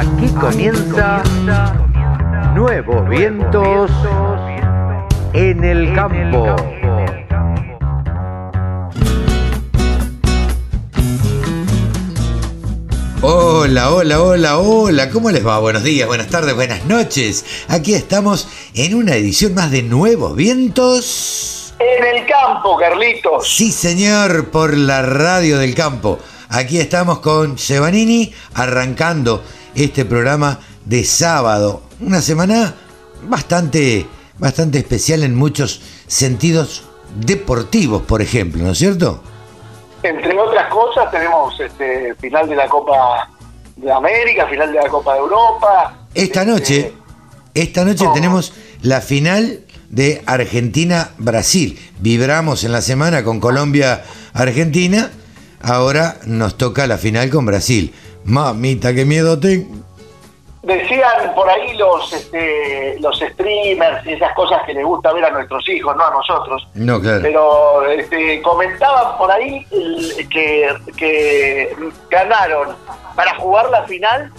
[0.00, 1.22] Aquí comienza
[2.54, 3.90] Nuevos Vientos
[5.34, 6.56] en el Campo.
[13.20, 15.58] Hola, hola, hola, hola, ¿cómo les va?
[15.58, 17.44] Buenos días, buenas tardes, buenas noches.
[17.68, 21.74] Aquí estamos en una edición más de Nuevos Vientos.
[21.78, 23.54] En el campo, Carlitos.
[23.54, 26.18] Sí, señor, por la radio del campo.
[26.48, 31.82] Aquí estamos con Sebanini arrancando este programa de sábado.
[32.00, 32.74] Una semana
[33.28, 34.06] bastante,
[34.38, 36.84] bastante especial en muchos sentidos
[37.16, 39.22] deportivos, por ejemplo, ¿no es cierto?
[40.02, 43.28] Entre otras cosas, tenemos este final de la Copa
[43.76, 45.96] de América, final de la Copa de Europa.
[46.14, 46.92] Esta Este, noche,
[47.54, 49.60] esta noche tenemos la final
[49.90, 51.78] de Argentina-Brasil.
[51.98, 55.10] Vibramos en la semana con Colombia-Argentina.
[55.60, 57.92] Ahora nos toca la final con Brasil.
[58.24, 59.80] Mamita, qué miedo tengo.
[60.62, 65.30] Decían por ahí los este, los streamers y esas cosas que les gusta ver a
[65.30, 66.68] nuestros hijos, no a nosotros.
[66.74, 67.22] No, claro.
[67.22, 69.64] Pero este, comentaban por ahí
[70.30, 70.68] que,
[70.98, 71.74] que
[72.10, 72.76] ganaron
[73.16, 74.30] para jugar la final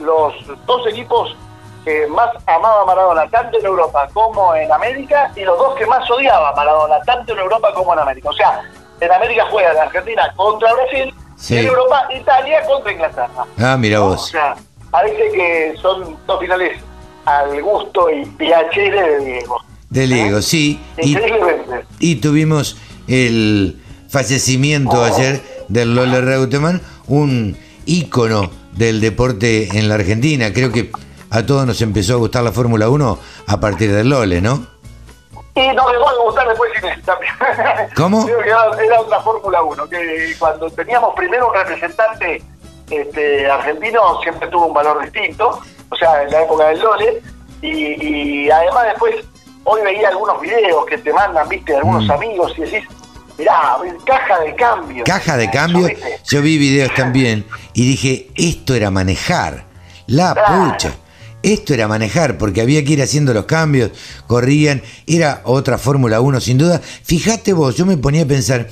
[0.00, 0.34] los
[0.66, 1.36] dos equipos
[1.84, 6.08] que más amaba Maradona, tanto en Europa como en América, y los dos que más
[6.10, 8.28] odiaba Maradona, tanto en Europa como en América.
[8.30, 8.62] O sea,
[9.00, 11.56] en América juega la Argentina contra Brasil, Sí.
[11.56, 13.44] en Europa Italia contra Inglaterra.
[13.58, 14.06] Ah, mira ¿no?
[14.06, 14.28] O vos.
[14.28, 14.54] sea,
[14.90, 16.78] parece que son dos finales
[17.24, 19.56] al gusto y piacere de Diego.
[19.88, 20.80] De Lego, sí.
[21.98, 22.76] Y, tuvimos
[23.08, 30.52] el fallecimiento ayer del Lole Reutemann, un ícono del deporte en la Argentina.
[30.52, 30.92] Creo que
[31.30, 34.69] a todos nos empezó a gustar la Fórmula 1 a partir del Lole, ¿no?
[35.54, 37.32] Y nos dejó de gustar después Inés también.
[37.96, 38.24] ¿Cómo?
[38.24, 42.42] Creo que era, era otra Fórmula 1, que cuando teníamos primero un representante
[42.90, 47.22] este, argentino siempre tuvo un valor distinto, o sea, en la época del Lole,
[47.62, 49.16] y, y además después,
[49.64, 52.10] hoy veía algunos videos que te mandan, viste, de algunos Mm.
[52.12, 52.84] amigos y decís,
[53.36, 55.04] mirá, caja de cambio.
[55.04, 55.88] Caja de cambio,
[56.24, 57.44] yo vi videos también
[57.74, 59.64] y dije, esto era manejar,
[60.06, 60.72] la Claro.
[60.72, 60.92] pucha.
[61.42, 63.90] Esto era manejar, porque había que ir haciendo los cambios,
[64.26, 66.80] corrían, era otra Fórmula 1 sin duda.
[67.02, 68.68] Fíjate vos, yo me ponía a pensar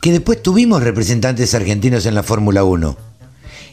[0.00, 2.96] que después tuvimos representantes argentinos en la Fórmula 1.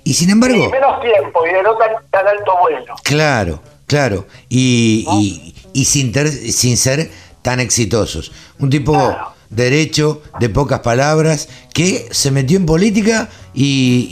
[0.04, 2.96] Y sin embargo, Y menos tiempo y de no tan, tan alto vuelo.
[3.04, 4.26] Claro, claro.
[4.48, 7.12] Y, y- y sin, ter- sin ser
[7.44, 8.32] tan exitosos.
[8.58, 9.34] Un tipo Claro.
[9.50, 14.08] Derecho, de pocas palabras, que se metió en política y,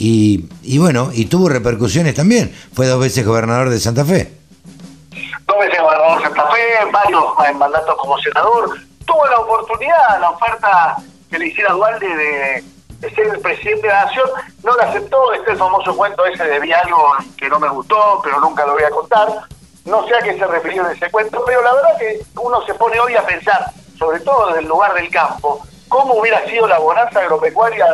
[0.64, 2.54] y- y bueno, y tuvo repercusiones también.
[2.74, 4.32] Fue dos veces gobernador de Santa Fe.
[5.48, 7.24] dos veces gobernador de Santa Fe, varios
[7.58, 8.78] mandatos como senador.
[9.06, 10.98] Tuvo la oportunidad, la oferta
[11.30, 12.64] que le hiciera Dualde de,
[13.16, 14.28] ser el presidente de la nación,
[14.64, 15.34] no la aceptó.
[15.34, 16.98] Este famoso cuento ese de vi algo
[17.38, 19.28] que no me gustó, pero nunca lo voy a contar.
[19.86, 22.74] No sé a qué se refirió en ese cuento, pero la verdad que uno se
[22.74, 26.80] pone hoy a pensar, sobre todo desde el lugar del campo, cómo hubiera sido la
[26.80, 27.86] bonanza agropecuaria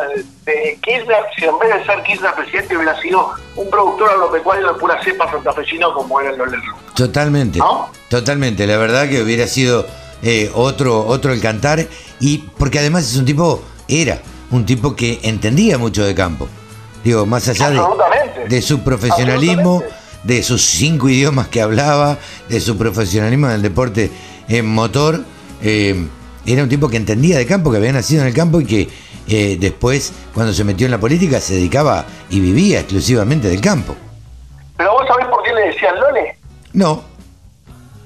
[0.44, 4.78] de, Kirchner si en vez de ser Kirchner presidente hubiera sido un productor agropecuario de
[4.78, 6.76] pura cepa santafesino como era el Ru.
[6.94, 7.58] Totalmente.
[7.58, 7.88] ¿No?
[8.08, 8.66] Totalmente.
[8.66, 9.86] La verdad que hubiera sido
[10.22, 11.86] eh, otro, otro el cantar.
[12.20, 16.48] Y porque además es un tipo, era un tipo que entendía mucho de campo.
[17.04, 17.70] Digo, más allá
[18.48, 19.82] de, su profesionalismo,
[20.22, 24.10] de sus cinco idiomas que hablaba, de su profesionalismo en el deporte
[24.48, 25.22] en motor,
[25.64, 26.06] eh,
[26.46, 28.88] era un tipo que entendía de campo, que había nacido en el campo y que
[29.26, 33.96] eh, después, cuando se metió en la política, se dedicaba y vivía exclusivamente del campo.
[34.76, 36.36] Pero vos sabés por qué le decían Lole.
[36.74, 37.02] No,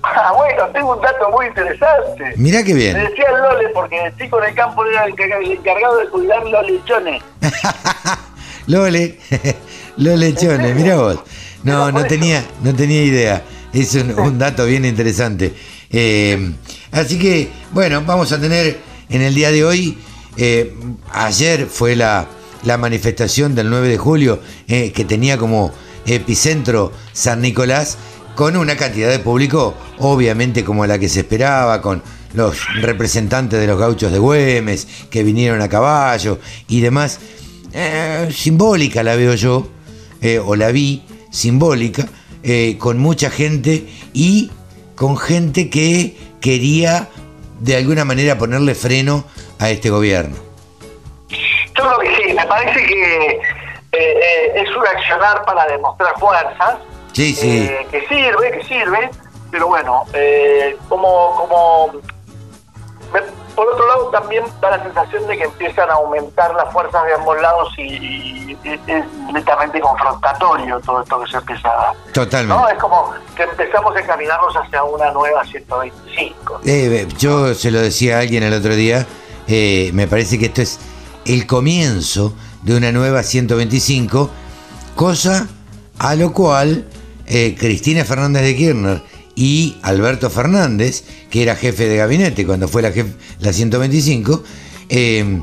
[0.01, 2.33] Ah, bueno, tengo un dato muy interesante.
[2.37, 2.95] mirá qué Le bien.
[2.95, 6.45] decían Lole porque el chico en el campo era el encarga- el encargado de cuidar
[6.47, 7.23] los lechones.
[8.69, 9.19] Lole,
[9.97, 11.19] los lechones, mirá vos.
[11.65, 13.43] No, no tenía, no tenía idea.
[13.73, 15.55] Es un, un dato bien interesante.
[15.91, 16.53] Eh,
[16.93, 18.79] así que, bueno, vamos a tener
[19.09, 19.99] en el día de hoy,
[20.37, 20.75] eh,
[21.13, 22.29] ayer fue la,
[22.79, 25.73] manifestación del 9 de julio, eh, que tenía como
[26.07, 27.97] epicentro San Nicolás,
[28.35, 32.03] con una cantidad de público, obviamente como la que se esperaba, con
[32.35, 37.19] los representantes de los gauchos de Güemes, que vinieron a caballo y demás.
[37.73, 39.69] Eh, simbólica la veo yo,
[40.45, 42.07] o la vi simbólica,
[42.79, 44.51] con mucha gente y
[44.95, 47.09] con gente que quería
[47.61, 49.25] de alguna manera ponerle freno
[49.59, 50.37] a este gobierno.
[51.29, 53.41] Yo creo que sí, me parece que eh,
[53.93, 56.79] eh, es un accionar para demostrar fuerzas.
[57.13, 57.67] Sí, sí.
[57.69, 59.11] eh, que sirve, que sirve,
[59.51, 61.93] pero bueno, eh, como, como
[63.13, 67.05] me- por otro lado también da la sensación de que empiezan a aumentar las fuerzas
[67.07, 71.93] de ambos lados y, es netamente confrontatorio todo esto que se empieza a.
[72.13, 72.63] Totalmente.
[72.63, 72.69] ¿no?
[72.69, 76.61] Es como que empezamos a encaminarnos hacia una nueva 125.
[76.65, 79.05] Eh, yo se lo decía a alguien el otro día,
[79.49, 80.79] eh, me parece que esto es
[81.25, 84.31] el comienzo de una nueva 125,
[84.95, 85.49] cosa
[85.99, 86.87] a lo cual
[87.27, 89.03] eh, Cristina Fernández de Kirchner
[89.39, 92.91] y Alberto Fernández, que era jefe de gabinete cuando fue la,
[93.39, 94.43] la 125,
[94.89, 95.41] eh,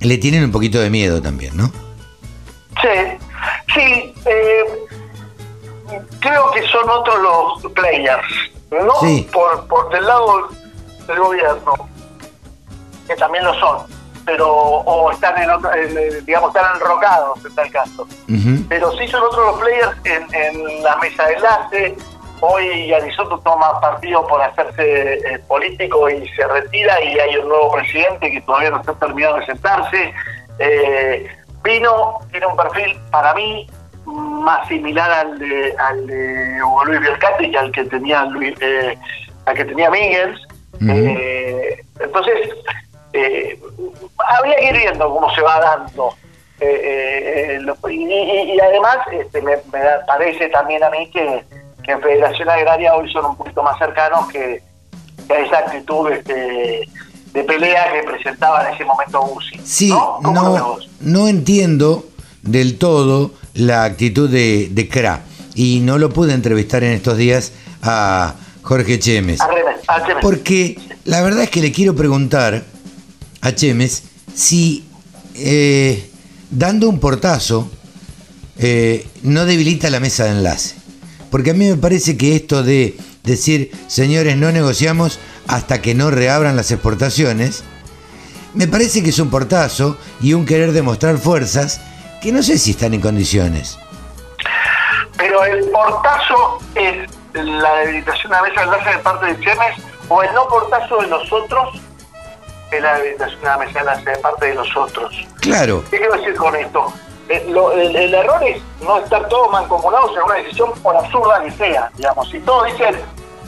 [0.00, 1.70] le tienen un poquito de miedo también, ¿no?
[2.82, 2.88] Sí,
[3.72, 4.64] sí, eh,
[6.18, 8.26] creo que son otros los players,
[8.72, 8.92] ¿no?
[9.32, 10.48] Por, por del lado
[11.06, 11.88] del gobierno,
[13.06, 13.86] que también lo son,
[14.26, 18.08] pero o están en, digamos están enrocados en tal caso,
[18.68, 21.96] pero sí son otros los players en, en la mesa de enlace
[22.44, 27.70] Hoy Arisotto toma partido por hacerse eh, político y se retira y hay un nuevo
[27.70, 30.12] presidente que todavía no está terminado de sentarse.
[30.58, 31.28] Eh,
[31.62, 33.70] Pino tiene un perfil para mí
[34.06, 38.98] más similar al de, al de Hugo Luis Bielcati que al que tenía Luis, eh,
[39.46, 40.36] al que tenía Miguel.
[40.80, 42.50] Eh, entonces,
[44.18, 46.12] habría que ir viendo cómo se va dando.
[47.88, 49.58] y, además este, me
[50.08, 51.44] parece también a mí que
[51.84, 54.62] que en Federación Agraria hoy son un poquito más cercanos que,
[55.28, 56.88] a esa actitud este,
[57.32, 59.58] de pelea que presentaba en ese momento Bussi.
[59.64, 62.06] Sí, no, no, entiendo
[62.42, 65.20] del todo la actitud de, de CRA
[65.54, 67.52] y no lo pude entrevistar en estos días
[67.82, 69.40] a Jorge Chemes.
[70.20, 72.62] Porque la verdad es que le quiero preguntar
[73.40, 74.84] a Chemes si
[75.34, 76.10] eh,
[76.50, 77.70] dando un portazo
[78.58, 80.76] eh, no debilita la mesa de enlace.
[81.32, 85.18] Porque a mí me parece que esto de decir, señores, no negociamos
[85.48, 87.64] hasta que no reabran las exportaciones,
[88.52, 91.80] me parece que es un portazo y un querer demostrar fuerzas
[92.20, 93.78] que no sé si están en condiciones.
[95.16, 99.76] Pero el portazo es la debilitación a mesa enlace de parte de Chemes
[100.10, 101.80] o el no portazo de nosotros
[102.70, 105.26] es la debilitación de la mesa enlace de parte de nosotros.
[105.40, 105.82] Claro.
[105.90, 106.92] ¿Qué quiero decir con esto?
[107.28, 111.90] Eh, el, error es no estar todos mancomunados en una decisión por absurda que sea,
[111.96, 112.28] digamos.
[112.30, 113.00] Si todos dicen,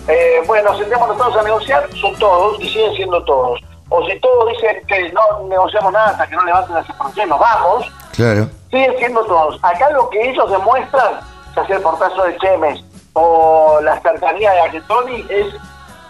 [0.08, 3.60] eh, bueno, sentémonos todos a negociar, son todos y siguen siendo todos.
[3.88, 7.40] O si todos dicen que no negociamos nada hasta que no levanten las exportaciones, nos
[7.40, 8.48] vamos, claro.
[8.70, 9.58] siguen siendo todos.
[9.62, 11.20] Acá lo que ellos demuestran,
[11.54, 15.46] ya sea el portazo de Chemes o la cercanía de Argentoni, es,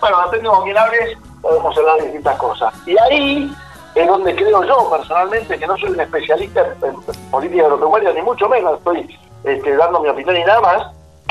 [0.00, 2.74] bueno, depende con quién hables, podemos hablar de distintas cosas.
[2.86, 3.54] Y ahí
[3.94, 6.96] es donde creo yo personalmente, que no soy un especialista en,
[7.30, 10.82] política agropecuaria, ni mucho menos, estoy este, dando mi opinión y nada más,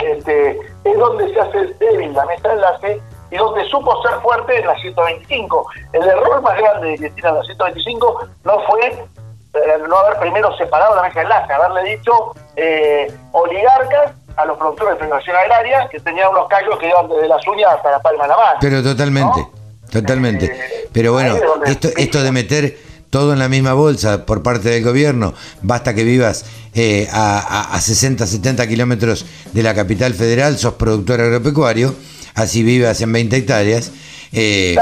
[0.02, 3.02] este, es donde se hace débil la mesa de enlace
[3.32, 5.66] y donde supo ser fuerte en la 125.
[5.94, 10.96] El error más grande que tiene la 125 no fue eh, no haber primero separado
[10.96, 16.00] la mesa de enlace, haberle dicho eh, oligarcas a los productores de federación agraria que
[16.00, 18.58] tenían unos callos que iban desde las uñas hasta la palma de la mano.
[18.62, 19.63] Pero totalmente.
[19.94, 20.52] Totalmente.
[20.92, 22.78] Pero bueno, esto, esto de meter
[23.12, 28.26] todo en la misma bolsa por parte del gobierno, basta que vivas eh, a, 60,
[28.26, 31.94] 70 kilómetros de la capital federal, sos productor agropecuario,
[32.34, 33.92] así vivas en 20 hectáreas,
[34.32, 34.76] eh,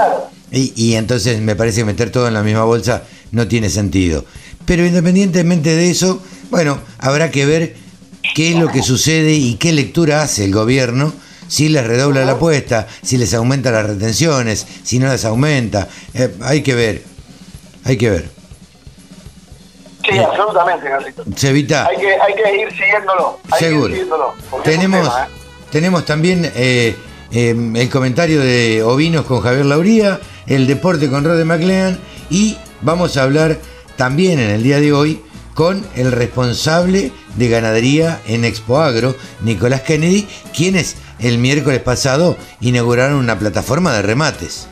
[0.49, 4.23] y, y, entonces me parece que meter todo en la misma bolsa no tiene sentido.
[4.65, 7.75] Pero independientemente de eso, bueno, habrá que ver
[8.33, 11.11] qué es lo que sucede y qué lectura hace el gobierno
[11.51, 15.89] si les redobla la apuesta, si les aumenta las retenciones, si no les aumenta.
[16.13, 17.03] Eh, hay que ver,
[17.83, 18.29] hay que ver.
[20.09, 21.23] Sí, absolutamente, Carlito.
[21.25, 23.41] Hay que, hay que ir siguiéndolo.
[23.59, 23.93] seguro.
[24.63, 25.31] tenemos, ¿eh?
[25.71, 26.95] tenemos también eh,
[27.33, 33.23] el comentario de Ovinos con Javier Lauría, el deporte con Rode McLean y vamos a
[33.23, 33.57] hablar
[33.97, 35.21] también en el día de hoy
[35.53, 43.15] con el responsable de ganadería en Expo Agro, Nicolás Kennedy, quienes el miércoles pasado inauguraron
[43.15, 44.67] una plataforma de remates.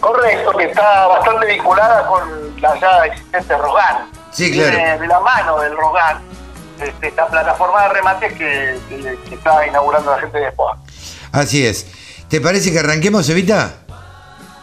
[0.00, 4.10] Correcto, que está bastante vinculada con la ya existente Rogan.
[4.32, 5.00] Sí, claro.
[5.00, 6.20] De, la mano del Rogan,
[6.80, 8.78] este, esta plataforma de remates que,
[9.30, 10.72] está inaugurando la gente de Expo
[11.30, 11.86] Así es.
[12.28, 13.74] ¿Te parece que arranquemos, Evita?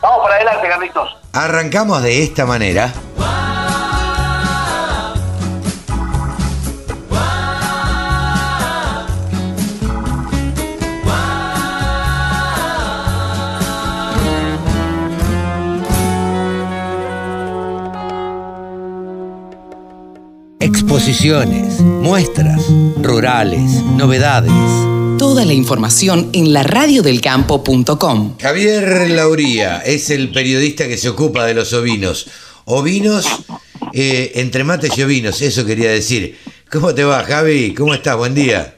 [0.02, 1.18] Vamos para adelante, Carlitos.
[1.34, 2.92] Arrancamos de esta manera.
[21.00, 22.62] Exposiciones, muestras,
[23.02, 24.52] rurales, novedades,
[25.18, 28.38] Toda la información en laradiodelcampo.com.
[28.38, 32.30] Javier Lauría es el periodista que se ocupa de los ovinos.
[32.66, 33.46] Ovinos,
[33.94, 36.38] eh, entre mates y ovinos, eso quería decir.
[36.70, 37.74] ¿Cómo te va, Javi?
[37.74, 38.18] ¿Cómo estás?
[38.18, 38.76] Buen día.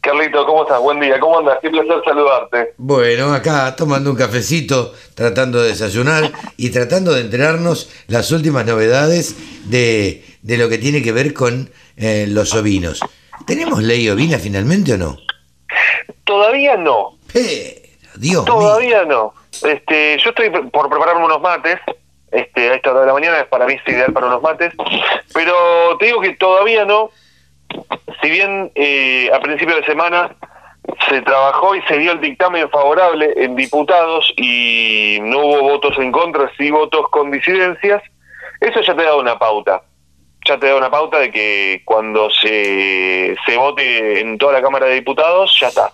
[0.00, 0.80] Carlito, ¿cómo estás?
[0.80, 1.58] Buen día, ¿cómo andas?
[1.60, 2.74] Qué placer saludarte.
[2.76, 9.36] Bueno, acá tomando un cafecito, tratando de desayunar y tratando de enterarnos las últimas novedades
[9.64, 13.00] de, de lo que tiene que ver con eh, los ovinos.
[13.46, 15.16] ¿Tenemos ley ovina finalmente o no?
[16.24, 17.16] Todavía no.
[17.32, 17.46] Pero,
[18.16, 18.44] Dios mío.
[18.44, 19.34] Todavía no.
[19.62, 21.78] Este, yo estoy por prepararme unos mates.
[22.30, 24.72] Este, a esta hora de la mañana, para mí es ideal para unos mates.
[25.32, 25.54] Pero
[25.98, 27.10] te digo que todavía no.
[28.22, 30.34] Si bien eh, a principio de semana
[31.08, 36.12] se trabajó y se dio el dictamen favorable en diputados y no hubo votos en
[36.12, 38.02] contra, sí votos con disidencias,
[38.60, 39.82] eso ya te da una pauta.
[40.48, 44.86] Ya te da una pauta de que cuando se, se vote en toda la Cámara
[44.86, 45.92] de Diputados, ya está.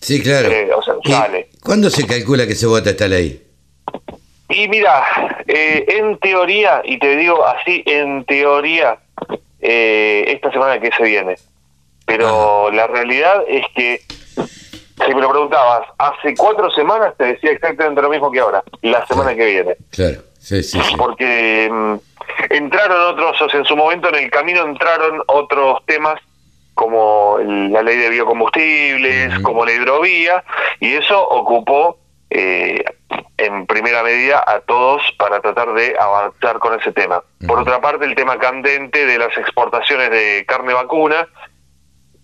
[0.00, 0.48] Sí, claro.
[0.52, 1.48] Eh, o sea, ¿Y sale.
[1.64, 3.42] ¿Cuándo se calcula que se vota esta ley?
[4.50, 5.02] Y mira,
[5.48, 8.98] eh, en teoría, y te digo así, en teoría,
[9.60, 11.36] eh, esta semana que se viene.
[12.06, 18.00] Pero la realidad es que, si me lo preguntabas, hace cuatro semanas te decía exactamente
[18.00, 19.76] lo mismo que ahora, la semana que viene.
[19.90, 20.94] Claro, sí, sí, sí.
[20.96, 21.96] Porque mm,
[22.50, 26.20] entraron otros, o sea, en su momento en el camino entraron otros temas
[26.74, 30.44] como la ley de biocombustibles, como la hidrovía,
[30.78, 31.98] y eso ocupó
[32.30, 32.84] eh,
[33.36, 37.22] en primera medida a todos para tratar de avanzar con ese tema.
[37.46, 41.26] Por otra parte, el tema candente de las exportaciones de carne vacuna,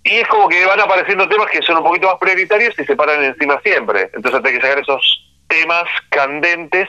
[0.04, 2.94] y es como que van apareciendo temas que son un poquito más prioritarios y se
[2.94, 4.10] paran encima siempre.
[4.12, 6.88] Entonces hay que sacar esos temas candentes,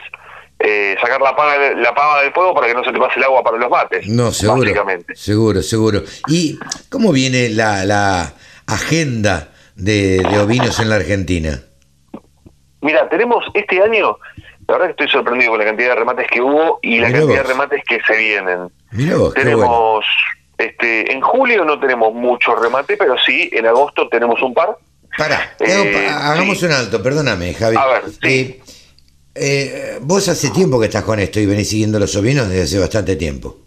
[0.58, 3.24] eh, sacar la pava, la pava del fuego para que no se te pase el
[3.24, 4.06] agua para los mates.
[4.08, 4.60] No, seguro.
[4.62, 5.14] Básicamente.
[5.16, 6.02] Seguro, seguro.
[6.28, 6.58] ¿Y
[6.88, 8.32] cómo viene la, la
[8.66, 11.62] agenda de, de ovinos en la Argentina?
[12.80, 14.16] Mira, tenemos este año,
[14.68, 17.18] la verdad que estoy sorprendido con la cantidad de remates que hubo y la Mirá
[17.20, 17.48] cantidad vos.
[17.48, 18.58] de remates que se vienen.
[18.92, 19.50] Mirá vos, bueno.
[19.50, 20.04] tenemos,
[20.58, 24.76] este, en julio no tenemos mucho remate, pero sí, en agosto tenemos un par.
[25.18, 26.66] Pará, Eh, hagamos sí.
[26.66, 27.76] un alto, perdóname, Javi.
[27.76, 28.18] A ver, sí.
[28.22, 28.60] Eh,
[29.36, 32.78] eh, vos hace tiempo que estás con esto y venís siguiendo los ovinos desde hace
[32.78, 33.58] bastante tiempo.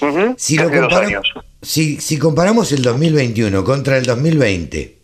[0.00, 1.32] Ujú, Si, lo compara- años.
[1.62, 4.98] si, si comparamos el 2021 contra el 2020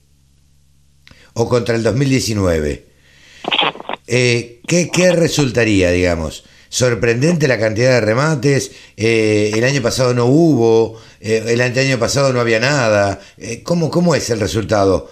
[1.34, 2.86] o contra el 2019,
[4.06, 6.44] eh, ¿qué, qué resultaría, digamos?
[6.68, 8.72] ¿Sorprendente la cantidad de remates?
[8.96, 10.98] Eh, ¿El año pasado no hubo?
[11.20, 13.20] Eh, ¿El año pasado no había nada?
[13.62, 15.10] ¿cómo, ¿Cómo es el resultado?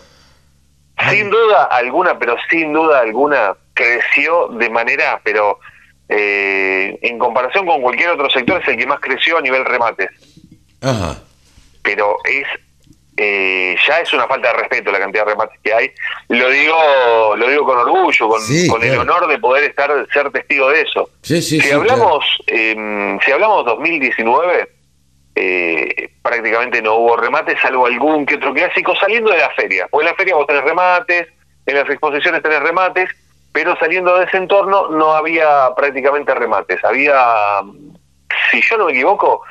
[1.11, 5.59] Sin duda alguna, pero sin duda alguna, creció de manera, pero
[6.09, 10.11] eh, en comparación con cualquier otro sector, es el que más creció a nivel remates.
[10.83, 11.19] Ajá.
[11.83, 12.47] Pero es
[13.17, 15.91] eh, ya es una falta de respeto la cantidad de remates que hay.
[16.29, 19.03] Lo digo lo digo con orgullo, con, Sí, con el claro.
[19.03, 21.11] honor de poder estar ser testigo de eso.
[21.23, 24.71] Sí, sí, si hablamos eh, si hablamos 2019
[25.35, 30.07] eh, prácticamente no hubo remates salvo algún que otro clásico saliendo de la feria porque
[30.07, 31.29] en la feria vos tenés remates
[31.67, 33.11] en las exposiciones tenés remates
[33.53, 37.61] pero saliendo de ese entorno no había prácticamente remates había
[38.51, 39.43] si yo no me equivoco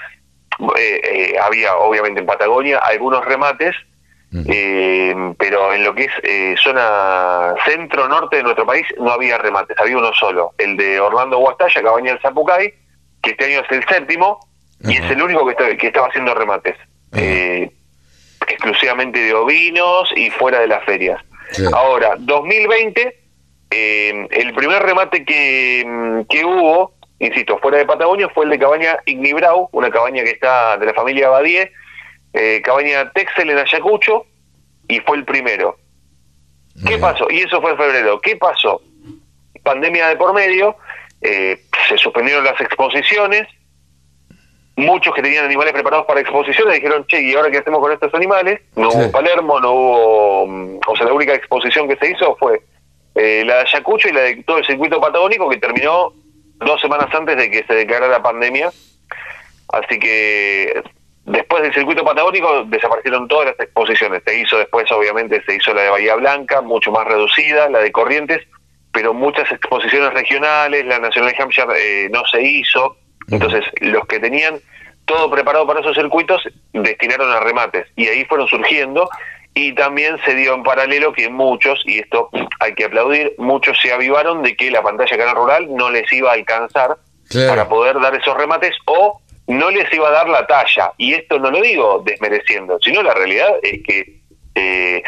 [0.77, 3.75] eh, eh, había obviamente en Patagonia algunos remates
[4.47, 9.75] eh, pero en lo que es eh, zona centro-norte de nuestro país no había remates,
[9.79, 12.71] había uno solo, el de Orlando Guastalla, Cabaña del Zapucay,
[13.23, 14.39] que este año es el séptimo
[14.81, 16.75] y es el único que, está- que estaba haciendo remates,
[17.11, 17.23] Ajá.
[17.23, 17.71] eh,
[18.47, 21.19] exclusivamente de ovinos y fuera de las ferias.
[21.73, 23.18] Ahora, 2020,
[23.71, 28.59] eh, el primer remate que, mm, que hubo, insisto, fuera de Patagonia, fue el de
[28.59, 31.71] Cabaña Ignibrau, una cabaña que está de la familia Badie,
[32.33, 34.25] eh, cabaña Texel en Ayacucho,
[34.87, 35.77] y fue el primero.
[36.85, 37.27] ¿Qué pasó?
[37.29, 38.19] Y eso fue en febrero.
[38.21, 38.81] ¿Qué pasó?
[39.63, 40.75] Pandemia de por medio,
[41.21, 43.47] eh, se suspendieron las exposiciones,
[44.77, 48.13] muchos que tenían animales preparados para exposiciones dijeron, che, ¿y ahora qué hacemos con estos
[48.13, 48.61] animales?
[48.77, 48.97] No Sí.
[48.97, 50.47] hubo Palermo, no hubo...
[50.47, 52.61] mm, O sea, la única exposición que se hizo fue
[53.19, 56.13] eh, la de Ayacucho y la de todo el circuito patagónico que terminó
[56.55, 58.71] dos semanas antes de que se declarara pandemia.
[59.73, 60.81] Así que
[61.25, 64.23] después del circuito patagónico desaparecieron todas las exposiciones.
[64.25, 67.91] Se hizo después, obviamente, se hizo la de Bahía Blanca, mucho más reducida, la de
[67.91, 68.47] Corrientes,
[68.93, 72.95] pero muchas exposiciones regionales, la Nacional de Hampshire eh, no se hizo.
[73.29, 74.59] Entonces, los que tenían
[75.03, 79.09] todo preparado para esos circuitos destinaron a remates y ahí fueron surgiendo
[79.67, 83.91] y también se dio en paralelo que muchos, y esto hay que aplaudir, muchos se
[83.91, 86.97] avivaron de que la pantalla canal rural no les iba a alcanzar
[87.29, 87.49] Claro.
[87.49, 90.93] para poder dar esos remates o no les iba a dar la talla.
[90.97, 94.19] Y esto no lo digo desmereciendo, sino la realidad es que
[94.55, 95.03] eh,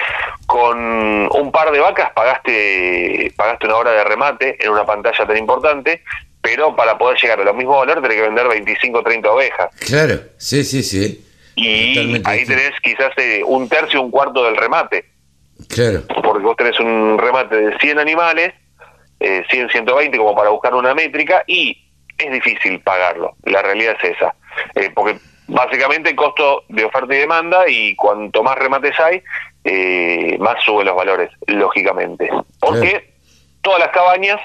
[0.45, 5.37] con un par de vacas pagaste pagaste una hora de remate en una pantalla tan
[5.37, 6.03] importante,
[6.41, 9.75] pero para poder llegar a los mismos valores tenés que vender 25 o 30 ovejas.
[9.85, 11.25] Claro, sí, sí, sí.
[11.55, 15.05] Y Totalmente ahí tenés quizás eh, un tercio, un cuarto del remate,
[15.67, 18.53] Claro, porque vos tenés un remate de 100 animales,
[19.19, 21.77] eh, 100, 120 como para buscar una métrica, y
[22.17, 24.35] es difícil pagarlo, la realidad es esa,
[24.75, 25.17] Eh, porque
[25.47, 29.21] básicamente el costo de oferta y demanda, y cuanto más remates hay,
[29.63, 32.29] eh, más suben los valores, lógicamente.
[32.59, 33.13] Porque
[33.61, 34.39] todas las cabañas,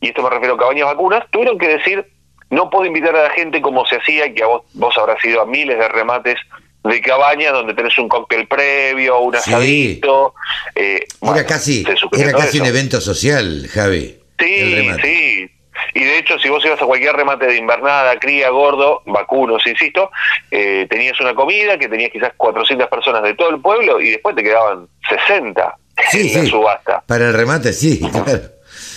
[0.00, 2.06] y esto me refiero a cabañas vacunas, tuvieron que decir,
[2.50, 5.40] no puedo invitar a la gente como se hacía, que a vos, vos habrás ido
[5.42, 6.36] a miles de remates
[6.84, 9.38] de cabañas donde tenés un cóctel previo, un Sí.
[9.52, 10.34] asadito.
[10.74, 11.84] eh, bueno, era casi,
[12.16, 14.18] era casi un evento social, Javi.
[14.38, 15.50] Sí, sí.
[15.94, 20.10] Y de hecho, si vos ibas a cualquier remate de invernada, cría, gordo, vacunos, insisto,
[20.50, 24.34] eh, tenías una comida que tenías quizás 400 personas de todo el pueblo y después
[24.36, 25.76] te quedaban 60
[26.10, 27.02] Sí, en la subasta.
[27.06, 28.40] Para el remate, sí, claro.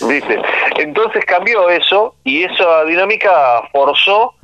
[0.08, 0.38] ¿Viste?
[0.80, 4.34] Entonces cambió eso y esa dinámica forzó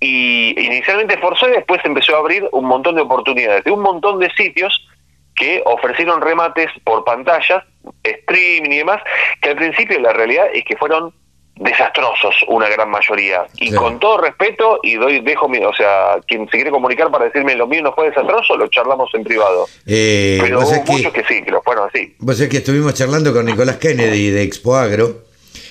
[0.00, 4.18] y inicialmente forzó y después empezó a abrir un montón de oportunidades de un montón
[4.18, 4.86] de sitios
[5.34, 7.64] que ofrecieron remates por pantallas,
[8.02, 9.00] streaming y demás,
[9.40, 11.12] que al principio la realidad es que fueron
[11.56, 13.44] desastrosos una gran mayoría.
[13.58, 13.74] Y Sí.
[13.74, 17.54] con todo respeto, y doy dejo mi, o sea, quien se quiere comunicar para decirme
[17.54, 19.66] lo mío no fue desastroso, lo charlamos en privado.
[19.86, 22.14] Eh, Pero hubo muchos que, que sí, que lo fueron así.
[22.18, 25.24] vos sabés que estuvimos charlando con Nicolás Kennedy de Expo Agro,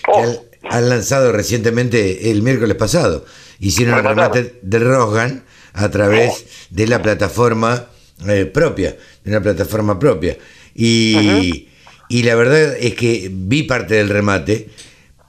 [0.07, 0.19] Oh.
[0.19, 0.37] han,
[0.69, 3.25] han lanzado recientemente el miércoles pasado.
[3.59, 5.43] Hicieron el remate de Rosgan
[5.73, 7.87] a través de la plataforma
[8.27, 10.37] eh, propia, de una plataforma propia.
[10.75, 11.67] Y,
[12.09, 14.69] y la verdad es que vi parte del remate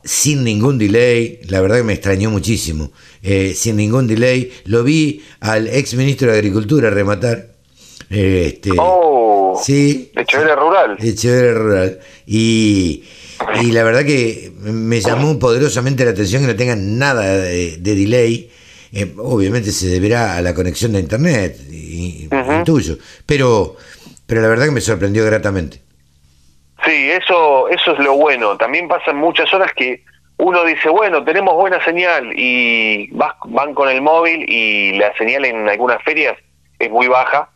[0.05, 2.91] sin ningún delay, la verdad que me extrañó muchísimo,
[3.23, 4.50] eh, sin ningún delay.
[4.64, 7.52] Lo vi al ex ministro de Agricultura rematar.
[8.11, 10.97] eh, este, Oh, sí, Echeverría Rural.
[11.00, 12.00] Echeverría Rural.
[12.26, 13.05] Y,
[13.62, 17.94] y la verdad que me llamó poderosamente la atención que no tengan nada de, de
[17.94, 18.50] delay.
[18.92, 22.97] Eh, obviamente se deberá a la conexión de internet, y, intuyo.
[23.25, 23.76] Pero,
[24.26, 25.80] pero la verdad que me sorprendió gratamente.
[26.84, 28.56] Sí, eso, eso es lo bueno.
[28.56, 30.04] También pasan muchas horas que
[30.36, 35.45] uno dice, bueno, tenemos buena señal y vas, van con el móvil y la señal
[35.45, 36.36] en algunas ferias
[36.78, 37.49] es muy baja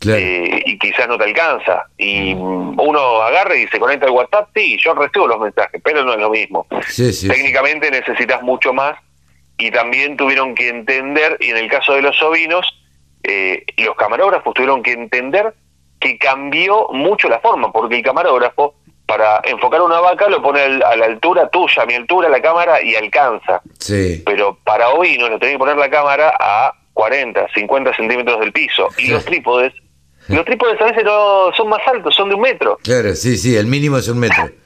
[0.00, 0.18] Claro.
[0.18, 1.84] eh, y quizás no te alcanza.
[1.98, 6.14] Y uno agarra y se conecta al WhatsApp, sí, yo recibo los mensajes, pero no
[6.14, 6.66] es lo mismo.
[6.88, 7.28] Sí, sí, sí.
[7.28, 8.96] Técnicamente necesitas mucho más
[9.58, 12.66] y también tuvieron que entender, y en el caso de los ovinos,
[13.24, 15.52] eh, los camarógrafos tuvieron que entender
[16.00, 20.82] que cambió mucho la forma, porque el camarógrafo para enfocar una vaca lo pone al-
[20.82, 24.22] a la altura tuya, a mi altura la cámara y alcanza, Sí.
[24.24, 28.88] pero para ovinos lo tenés que poner la cámara a 40, 50 centímetros del piso,
[28.96, 29.74] y los trípodes,
[30.36, 32.78] los trípodes a veces no son más altos, son de un metro.
[32.82, 34.48] Claro, sí, sí, el mínimo es un metro.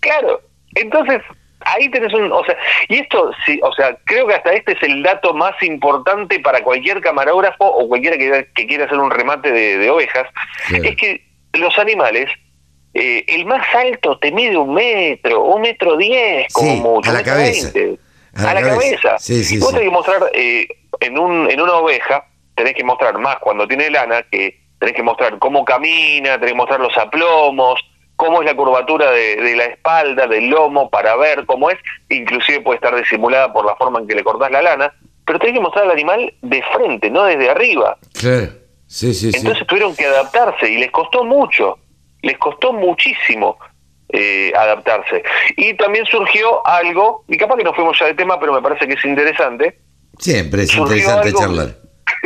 [0.00, 0.42] Claro,
[0.74, 1.22] entonces
[1.60, 2.54] ahí tenés un, o sea,
[2.90, 6.62] y esto sí, o sea, creo que hasta este es el dato más importante para
[6.62, 10.28] cualquier camarógrafo o cualquiera que, que quiera hacer un remate de, de ovejas,
[10.68, 10.84] Claro.
[10.84, 12.28] es que los animales,
[12.92, 17.14] eh, el más alto te mide un metro, un metro diez como Sí, mucho, a
[17.14, 17.70] la cabeza.
[17.72, 18.00] veinte.
[18.36, 18.78] A A, la cabeza.
[18.80, 19.18] cabeza.
[19.20, 20.68] Sí, sí, Vos tenés que mostrar eh,
[21.00, 25.02] en, un, en una oveja, tenés que mostrar más cuando tiene lana, que tenés que
[25.02, 27.80] mostrar cómo camina, tenés que mostrar los aplomos,
[28.16, 32.60] cómo es la curvatura de, de la espalda, del lomo, para ver cómo es, inclusive
[32.60, 34.92] puede estar disimulada por la forma en que le cortás la lana,
[35.26, 37.96] pero tenés que mostrar al animal de frente, no desde arriba.
[38.12, 38.48] Claro.
[38.86, 39.38] Sí, sí, sí.
[39.38, 41.78] Entonces tuvieron que adaptarse y les costó mucho,
[42.22, 43.58] les costó muchísimo
[44.10, 45.22] eh, adaptarse.
[45.56, 48.86] Y también surgió algo, y capaz que nos fuimos ya de tema, pero me parece
[48.86, 49.80] que es interesante.
[50.18, 51.74] Siempre es surgió interesante algo- charlar.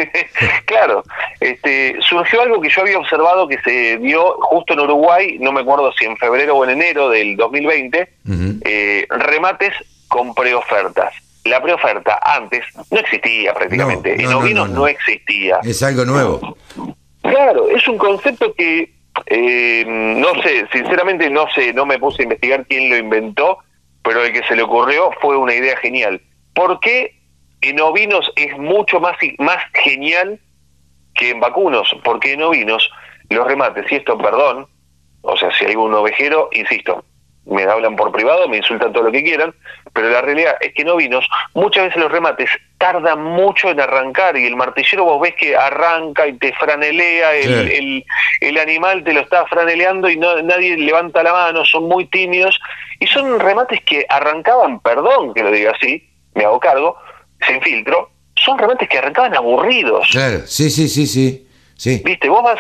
[0.67, 1.03] claro,
[1.41, 5.61] este, surgió algo que yo había observado que se dio justo en Uruguay, no me
[5.63, 8.59] acuerdo si en febrero o en enero del 2020, Ujú.
[8.65, 9.73] eh, remates
[10.09, 11.13] con preofertas.
[11.45, 14.89] La preoferta antes no existía prácticamente, No, no, en no, ovinos no, no, no.
[14.89, 15.59] existía.
[15.65, 16.57] Es algo nuevo.
[17.23, 18.93] Claro, es un concepto que
[19.27, 23.59] eh, no sé, sinceramente no sé, no me puse a investigar quién lo inventó,
[24.03, 26.21] pero el que se le ocurrió fue una idea genial.
[26.55, 27.18] ¿Por qué
[27.61, 30.39] en ovinos es mucho más, más genial
[31.15, 31.95] que en vacunos?
[32.05, 32.91] Porque en ovinos
[33.31, 34.67] los remates, y esto perdón,
[35.23, 37.05] o sea, si hay un ovejero, insisto,
[37.49, 39.55] me hablan por privado, me insultan todo lo que quieran,
[39.93, 44.37] pero la realidad es que en ovinos muchas veces los remates tardan mucho en arrancar
[44.37, 48.05] y el martillero vos ves que arranca y te franelea, el, el,
[48.41, 52.61] el animal te lo está franeleando y no, nadie levanta la mano, son muy tímidos
[53.01, 56.97] y son remates que arrancaban, perdón que lo diga así, me hago cargo,
[57.47, 60.09] sin filtro, son remates que arrancaban aburridos.
[60.11, 61.45] Claro, sí, sí, sí, sí.
[61.77, 62.03] Sí.
[62.05, 62.59] Viste, vos vas,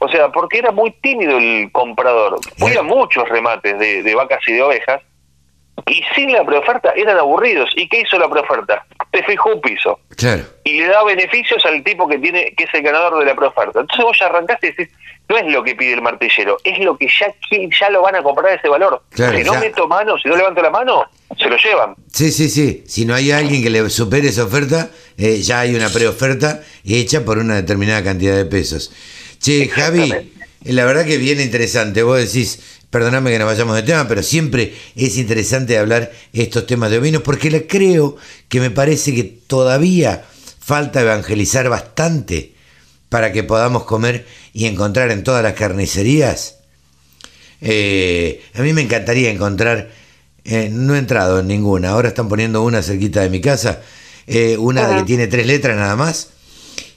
[0.00, 2.38] o sea, porque era muy tímido el comprador.
[2.58, 5.00] Fui a muchos remates de, de vacas y de ovejas
[5.86, 7.70] y sin la preoferta eran aburridos.
[7.76, 8.84] ¿Y qué hizo la preoferta?
[9.10, 10.42] Te fijó un piso Claro.
[10.64, 13.80] y le da beneficios al tipo que tiene que es el ganador de la preoferta.
[13.80, 14.94] Entonces vos ya arrancaste y decís,
[15.30, 17.32] no es lo que pide el martillero, es lo que ya
[17.80, 19.02] ya lo van a comprar a ese valor.
[19.10, 19.60] Claro, si no ya.
[19.60, 21.04] meto mano, si no levanto la mano,
[21.38, 21.94] se lo llevan.
[22.12, 22.84] Sí, sí, sí.
[22.86, 27.24] Si no hay alguien que le supere esa oferta, eh, ya hay una preoferta hecha
[27.24, 28.90] por una determinada cantidad de pesos.
[29.40, 30.12] Che, Javi,
[30.64, 32.02] la verdad que viene interesante.
[32.02, 36.90] Vos decís, perdoname que nos vayamos de tema, pero siempre es interesante hablar estos temas
[36.90, 38.16] de ovinos porque le creo
[38.48, 40.24] que me parece que todavía
[40.60, 42.54] falta evangelizar bastante
[43.08, 46.56] para que podamos comer y encontrar en todas las carnicerías.
[47.60, 49.90] Eh, a mí me encantaría encontrar,
[50.48, 53.80] eh, no he entrado en ninguna, ahora están poniendo una cerquita de mi casa,
[54.26, 56.30] eh, una que tiene tres letras nada más.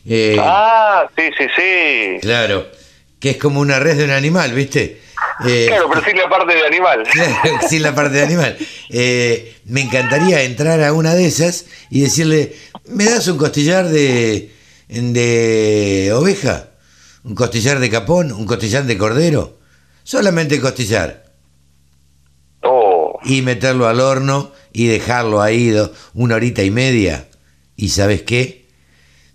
[0.06, 2.18] Eh, Ah, sí, sí, sí.
[2.22, 2.68] Claro,
[3.20, 5.02] que es como una red de un animal, ¿viste?
[5.46, 7.04] Eh, Claro, pero sin la parte de animal.
[7.12, 8.58] Claro, sin la parte de animal.
[8.90, 12.56] Eh, me encantaría entrar a una de esas y decirle,
[12.88, 14.52] ¿me das un costillar de,
[14.88, 16.68] de oveja?
[17.24, 18.32] ¿Un costillar de capón?
[18.32, 19.60] ¿Un costillar de cordero?
[20.04, 21.21] Solamente costillar.
[23.24, 25.74] Y meterlo al horno y dejarlo ahí
[26.14, 27.28] una horita y media.
[27.76, 28.66] ¿Y sabes qué?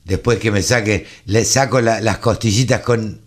[0.05, 3.21] Después que me saque, le saco la- las costillitas con,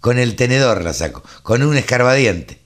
[0.00, 2.58] con el tenedor, la saco, con un escarbadiente.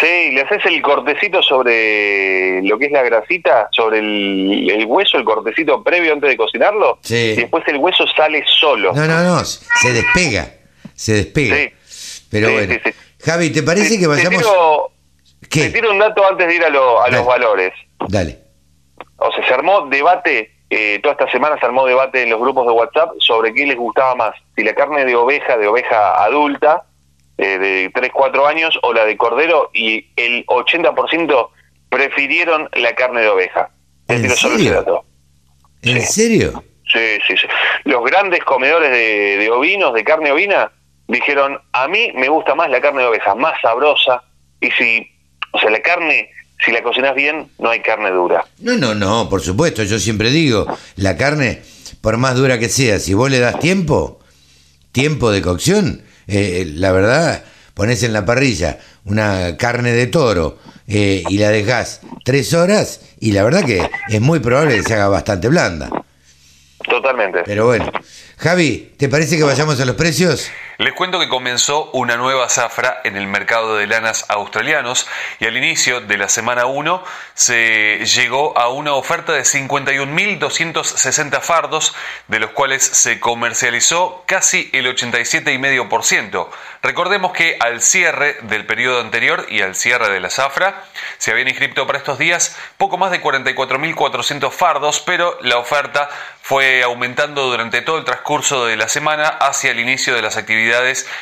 [0.00, 5.16] sí, le haces el cortecito sobre lo que es la grasita, sobre el, el hueso,
[5.18, 6.98] el cortecito previo antes de cocinarlo.
[7.02, 7.14] Sí.
[7.14, 8.92] Y después el hueso sale solo.
[8.94, 10.52] No, no, no, se despega,
[10.94, 11.56] se despega.
[11.56, 11.70] Sí.
[12.30, 12.74] Pero Sí, bueno.
[13.24, 14.30] Javi, ¿te parece Te- que vayamos?
[14.42, 14.90] Te tiro,
[15.50, 15.62] ¿Qué?
[15.62, 17.16] te tiro un dato antes de ir a, lo- a Dale.
[17.18, 17.72] los valores.
[18.08, 18.38] Dale.
[19.16, 22.66] O sea, se armó debate, eh, toda esta semana se armó debate en los grupos
[22.66, 26.84] de WhatsApp sobre qué les gustaba más, si la carne de oveja, de oveja adulta,
[27.38, 31.50] eh, de 3, 4 años, o la de cordero, y el 80%
[31.88, 33.70] prefirieron la carne de oveja.
[34.06, 34.78] Te ¿En tiro solo ese serio?
[34.80, 35.04] dato.
[35.82, 36.06] ¿En Sí.
[36.06, 36.64] serio?
[36.92, 37.46] Sí, sí, sí.
[37.84, 40.72] Los grandes comedores de, de ovinos, de carne ovina,
[41.06, 44.22] dijeron, a mí me gusta más la carne de oveja, más sabrosa,
[44.60, 45.10] y si,
[45.52, 46.30] o sea, la carne,
[46.64, 48.44] si la cocinas bien, no hay carne dura.
[48.60, 51.62] No, no, no, por supuesto, yo siempre digo, la carne,
[52.00, 54.20] por más dura que sea, si vos le das tiempo,
[54.92, 61.22] tiempo de cocción, eh, la verdad, pones en la parrilla una carne de toro eh,
[61.28, 65.08] y la dejás tres horas y la verdad que es muy probable que se haga
[65.08, 65.90] bastante blanda.
[66.88, 67.42] Totalmente.
[67.44, 67.90] Pero bueno,
[68.36, 70.50] Javi, ¿te parece que vayamos a los precios?
[70.80, 75.08] Les cuento que comenzó una nueva zafra en el mercado de lanas australianos
[75.40, 77.02] y al inicio de la semana 1
[77.34, 81.96] se llegó a una oferta de 51.260 fardos,
[82.28, 86.48] de los cuales se comercializó casi el 87,5%.
[86.80, 90.84] Recordemos que al cierre del periodo anterior y al cierre de la zafra
[91.16, 96.08] se habían inscrito para estos días poco más de 44.400 fardos, pero la oferta
[96.40, 100.67] fue aumentando durante todo el transcurso de la semana hacia el inicio de las actividades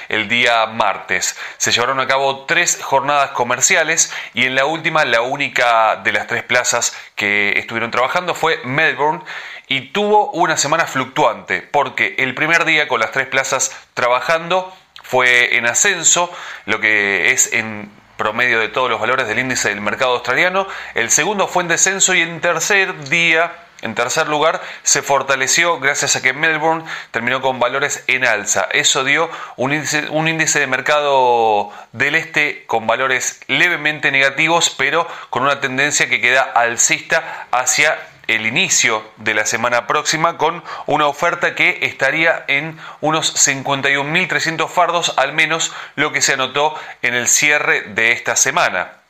[0.09, 1.37] el día martes.
[1.57, 6.27] Se llevaron a cabo tres jornadas comerciales y en la última, la única de las
[6.27, 9.23] tres plazas que estuvieron trabajando fue Melbourne
[9.69, 15.57] y tuvo una semana fluctuante porque el primer día con las tres plazas trabajando fue
[15.57, 16.33] en ascenso,
[16.65, 20.67] lo que es en promedio de todos los valores del índice del mercado australiano.
[20.95, 26.17] El segundo fue en descenso y en tercer día, en tercer lugar, se fortaleció gracias
[26.17, 28.69] a que Melbourne terminó con valores en alza.
[28.73, 35.61] Eso dio un índice, de mercado del este con valores levemente negativos, pero con una
[35.61, 41.79] tendencia que queda alcista hacia el inicio de la semana próxima con una oferta que
[41.83, 48.13] estaría en unos 51.300 fardos, al menos lo que se anotó en el cierre de
[48.13, 49.06] esta semana.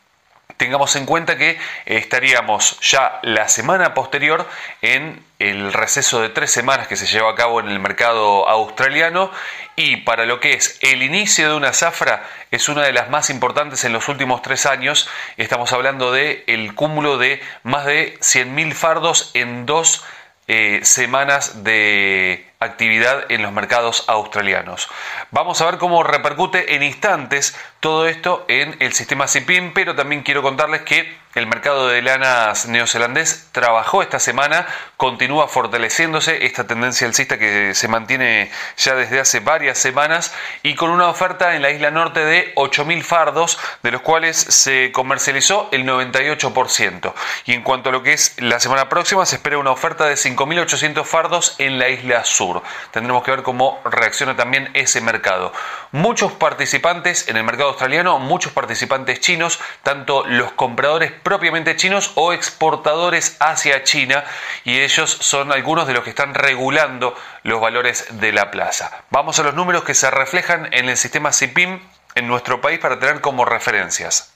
[0.56, 4.48] Tengamos en cuenta que estaríamos ya la semana posterior
[4.80, 9.30] en el receso de tres semanas que se lleva a cabo en el mercado australiano
[9.76, 13.28] y para lo que es el inicio de una zafra es una de las más
[13.28, 15.08] importantes en los últimos tres años.
[15.36, 20.04] Estamos hablando de el cúmulo de más de 100.000 fardos en dos
[20.48, 24.88] eh, semanas de actividad en los mercados australianos.
[25.30, 30.22] Vamos a ver cómo repercute en instantes todo esto en el sistema CIPIM, pero también
[30.22, 37.06] quiero contarles que el mercado de lanas neozelandés trabajó esta semana, continúa fortaleciéndose esta tendencia
[37.06, 41.70] alcista que se mantiene ya desde hace varias semanas y con una oferta en la
[41.70, 47.12] isla norte de 8.000 fardos, de los cuales se comercializó el 98%.
[47.44, 50.14] Y en cuanto a lo que es la semana próxima, se espera una oferta de
[50.14, 52.62] 5.800 fardos en la isla sur.
[52.92, 55.52] Tendremos que ver cómo reacciona también ese mercado.
[55.92, 62.32] Muchos participantes en el mercado australiano, muchos participantes chinos, tanto los compradores propiamente chinos o
[62.32, 64.22] exportadores hacia China
[64.62, 69.02] y ellos son algunos de los que están regulando los valores de la plaza.
[69.10, 71.80] Vamos a los números que se reflejan en el sistema CIPIM
[72.14, 74.32] en nuestro país para tener como referencias.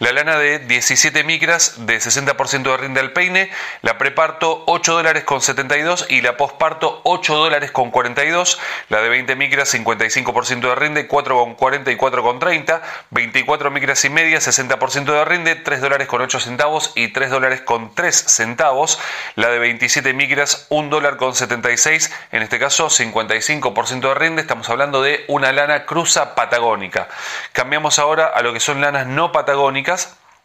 [0.00, 3.50] La lana de 17 micras de 60% de rinde al peine,
[3.82, 9.08] la preparto 8 dólares con 72 y la posparto 8 dólares con 42, la de
[9.08, 12.80] 20 micras 55% de rinde, 4 con 40 y 4 con 30,
[13.10, 17.62] 24 micras y media 60% de rinde, 3 dólares con 8 centavos y 3 dólares
[17.62, 19.00] con 3 centavos,
[19.34, 24.70] la de 27 micras 1 dólar con 76, en este caso 55% de rinde, estamos
[24.70, 27.08] hablando de una lana cruza patagónica.
[27.50, 29.87] Cambiamos ahora a lo que son lanas no patagónicas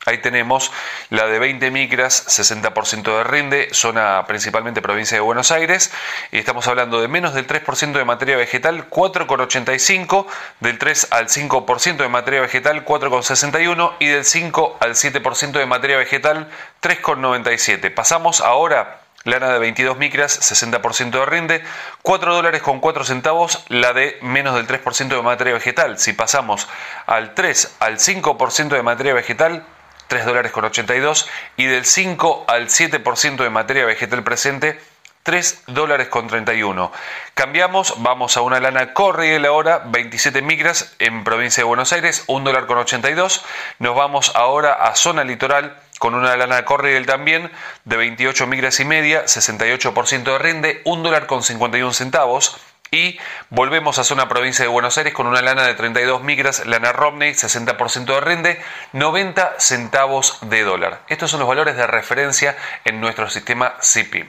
[0.05, 0.71] Ahí tenemos
[1.09, 5.93] la de 20 micras, 60% de rinde, zona principalmente provincia de Buenos Aires.
[6.31, 10.25] Y estamos hablando de menos del 3% de materia vegetal, 4,85,
[10.59, 15.97] del 3 al 5% de materia vegetal, 4,61 y del 5 al 7% de materia
[15.97, 16.49] vegetal,
[16.81, 17.93] 3,97.
[17.93, 21.63] Pasamos ahora Lana de 22 micras, 60% de rinde,
[22.01, 25.97] 4 dólares con 4 centavos, la de menos del 3% de materia vegetal.
[25.97, 26.67] Si pasamos
[27.05, 29.65] al 3 al 5% de materia vegetal,
[30.07, 34.79] 3 dólares con 82 y del 5 al 7% de materia vegetal presente,
[35.23, 36.91] 3 dólares con 31.
[37.33, 42.43] Cambiamos, vamos a una lana la hora, 27 micras en provincia de Buenos Aires, 1
[42.43, 43.45] dólar con 82.
[43.79, 47.49] Nos vamos ahora a zona litoral con una lana Corriel también
[47.85, 52.57] de 28 migras y media, 68% de rinde, 1 dólar con 51 centavos.
[52.91, 53.17] Y
[53.49, 57.31] volvemos a zona provincia de Buenos Aires con una lana de 32 migras, lana Romney,
[57.31, 58.61] 60% de rinde,
[58.91, 61.03] 90 centavos de dólar.
[61.07, 64.27] Estos son los valores de referencia en nuestro sistema CIPIM.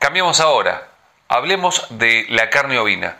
[0.00, 0.88] Cambiamos ahora,
[1.28, 3.18] hablemos de la carne ovina.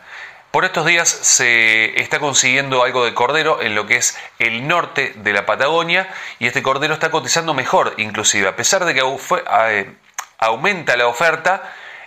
[0.55, 5.11] Por estos días se está consiguiendo algo de cordero en lo que es el norte
[5.17, 6.07] de la Patagonia
[6.39, 8.47] y este cordero está cotizando mejor inclusive.
[8.47, 9.93] A pesar de que eh,
[10.37, 11.61] aumenta la oferta,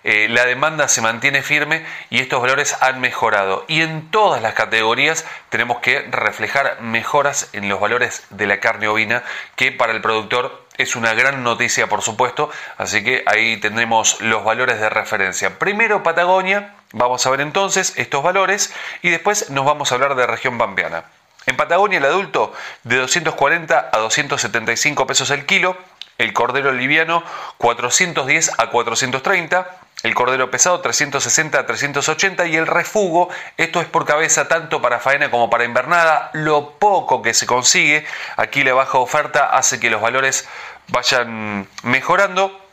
[0.04, 3.64] eh, la demanda se mantiene firme y estos valores han mejorado.
[3.68, 8.88] Y en todas las categorías tenemos que reflejar mejoras en los valores de la carne
[8.88, 9.22] ovina,
[9.56, 12.50] que para el productor es una gran noticia, por supuesto.
[12.76, 15.58] Así que ahí tendremos los valores de referencia.
[15.58, 20.26] Primero Patagonia, Vamos a ver entonces estos valores y después nos vamos a hablar de
[20.26, 21.04] región pampeana.
[21.44, 25.76] En Patagonia el adulto de 240 a 275 pesos el kilo,
[26.16, 27.22] el cordero liviano
[27.58, 29.68] 410 a 430,
[30.02, 35.00] el cordero pesado 360 a 380 y el refugo, esto es por cabeza tanto para
[35.00, 38.06] faena como para invernada, lo poco que se consigue,
[38.36, 40.48] aquí la baja oferta hace que los valores
[40.88, 42.68] vayan mejorando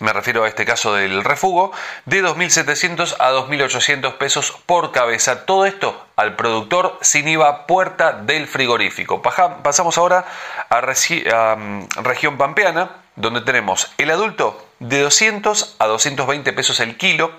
[0.00, 1.72] me refiero a este caso del refugo,
[2.06, 5.44] de 2.700 a 2.800 pesos por cabeza.
[5.44, 9.20] Todo esto al productor sin IVA puerta del frigorífico.
[9.20, 10.24] Pasamos ahora
[10.70, 17.32] a, mm, región pampeana, donde tenemos el adulto de 200 a 220 pesos el kilo,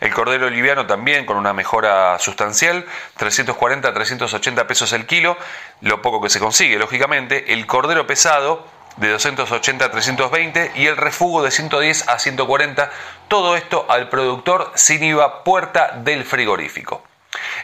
[0.00, 5.36] el cordero liviano también con una mejora sustancial, 340 a 380 pesos el kilo,
[5.80, 7.52] lo poco que se consigue, lógicamente.
[7.52, 12.90] El cordero pesado de 280 a 320 y el refugo de 110 a 140.
[13.28, 17.04] Todo esto al productor sin IVA puerta del frigorífico.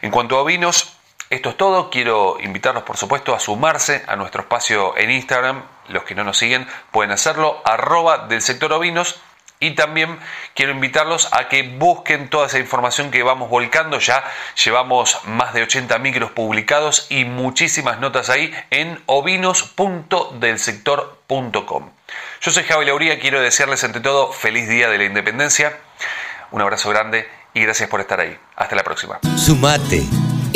[0.02, 0.93] En cuanto a vinos,
[1.34, 1.90] esto es todo.
[1.90, 5.64] Quiero invitarlos, por supuesto, a sumarse a nuestro espacio en Instagram.
[5.88, 9.20] Los que no nos siguen pueden hacerlo, arroba del sector ovinos
[9.60, 10.18] y también
[10.54, 13.98] quiero invitarlos a que busquen toda esa información que vamos volcando.
[13.98, 14.22] Ya
[14.62, 21.90] llevamos más de 80 micros publicados y muchísimas notas ahí en ovinos.delsector.com.
[22.40, 25.78] Yo soy Javi Lauría, quiero desearles ante todo feliz día de la independencia.
[26.50, 28.36] Un abrazo grande y gracias por estar ahí.
[28.56, 29.20] Hasta la próxima.
[29.36, 30.02] Sumate.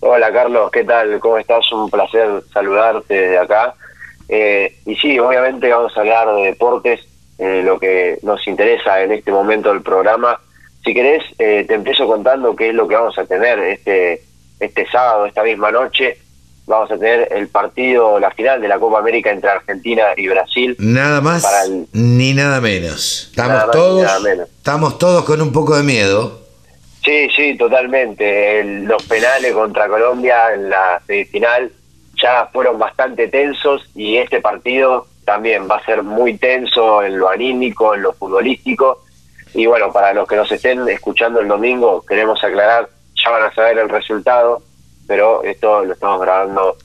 [0.00, 1.18] Hola Carlos, ¿qué tal?
[1.18, 1.70] ¿Cómo estás?
[1.72, 3.74] Un placer saludarte desde acá.
[4.28, 7.00] Eh, y sí, obviamente vamos a hablar de deportes,
[7.38, 10.40] eh, lo que nos interesa en este momento del programa.
[10.84, 14.22] Si querés, eh, te empiezo contando qué es lo que vamos a tener este,
[14.60, 16.18] este sábado, esta misma noche.
[16.68, 20.76] Vamos a tener el partido, la final de la Copa América entre Argentina y Brasil.
[20.78, 21.46] Nada más
[21.92, 23.28] ni nada menos.
[23.30, 24.26] Estamos todos,
[24.58, 26.40] estamos todos con un poco de miedo.
[27.02, 28.62] Sí, sí, totalmente.
[28.84, 31.72] los penales contra Colombia en la semifinal
[32.22, 37.30] ya fueron bastante tensos y este partido también va a ser muy tenso en lo
[37.30, 39.04] anímico, en lo futbolístico.
[39.54, 43.54] Y bueno, para los que nos estén escuchando el domingo, queremos aclarar, ya van a
[43.54, 44.62] saber el resultado,
[45.08, 46.76] pero esto lo estamos grabando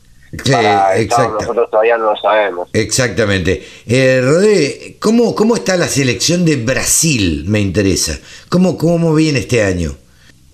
[0.51, 2.69] para nosotros todavía no lo sabemos.
[2.73, 3.61] Exactamente.
[3.85, 7.43] Eh, Rodé, ¿cómo, ¿cómo está la selección de Brasil?
[7.47, 8.17] Me interesa.
[8.49, 9.91] ¿Cómo, cómo viene este año?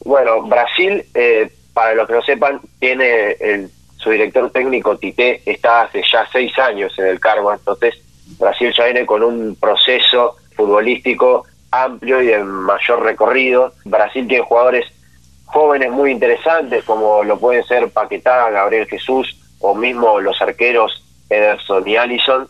[0.03, 5.84] Bueno, Brasil, eh, para los que no sepan, tiene el, su director técnico Tite, está
[5.84, 7.95] hace ya seis años en el cargo, entonces
[8.38, 13.73] Brasil ya viene con un proceso futbolístico amplio y de mayor recorrido.
[13.86, 14.86] Brasil tiene jugadores
[15.51, 21.88] jóvenes muy interesantes, como lo pueden ser Paquetá, Gabriel Jesús, o mismo los arqueros Ederson
[21.88, 22.47] y Allison.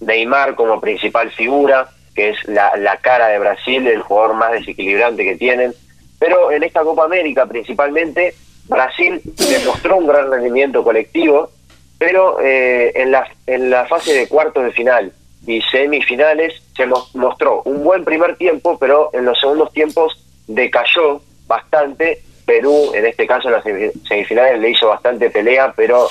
[0.00, 5.24] Neymar como principal figura, que es la, la cara de Brasil, el jugador más desequilibrante
[5.24, 5.72] que tienen.
[6.18, 8.34] Pero en esta Copa América principalmente,
[8.68, 11.50] Brasil demostró un gran rendimiento colectivo,
[11.98, 15.12] pero eh, en, la, en la fase de cuartos de final
[15.46, 22.22] y semifinales se mostró un buen primer tiempo, pero en los segundos tiempos decayó bastante.
[22.44, 26.08] Perú, en este caso en las semifinales, le hizo bastante pelea, pero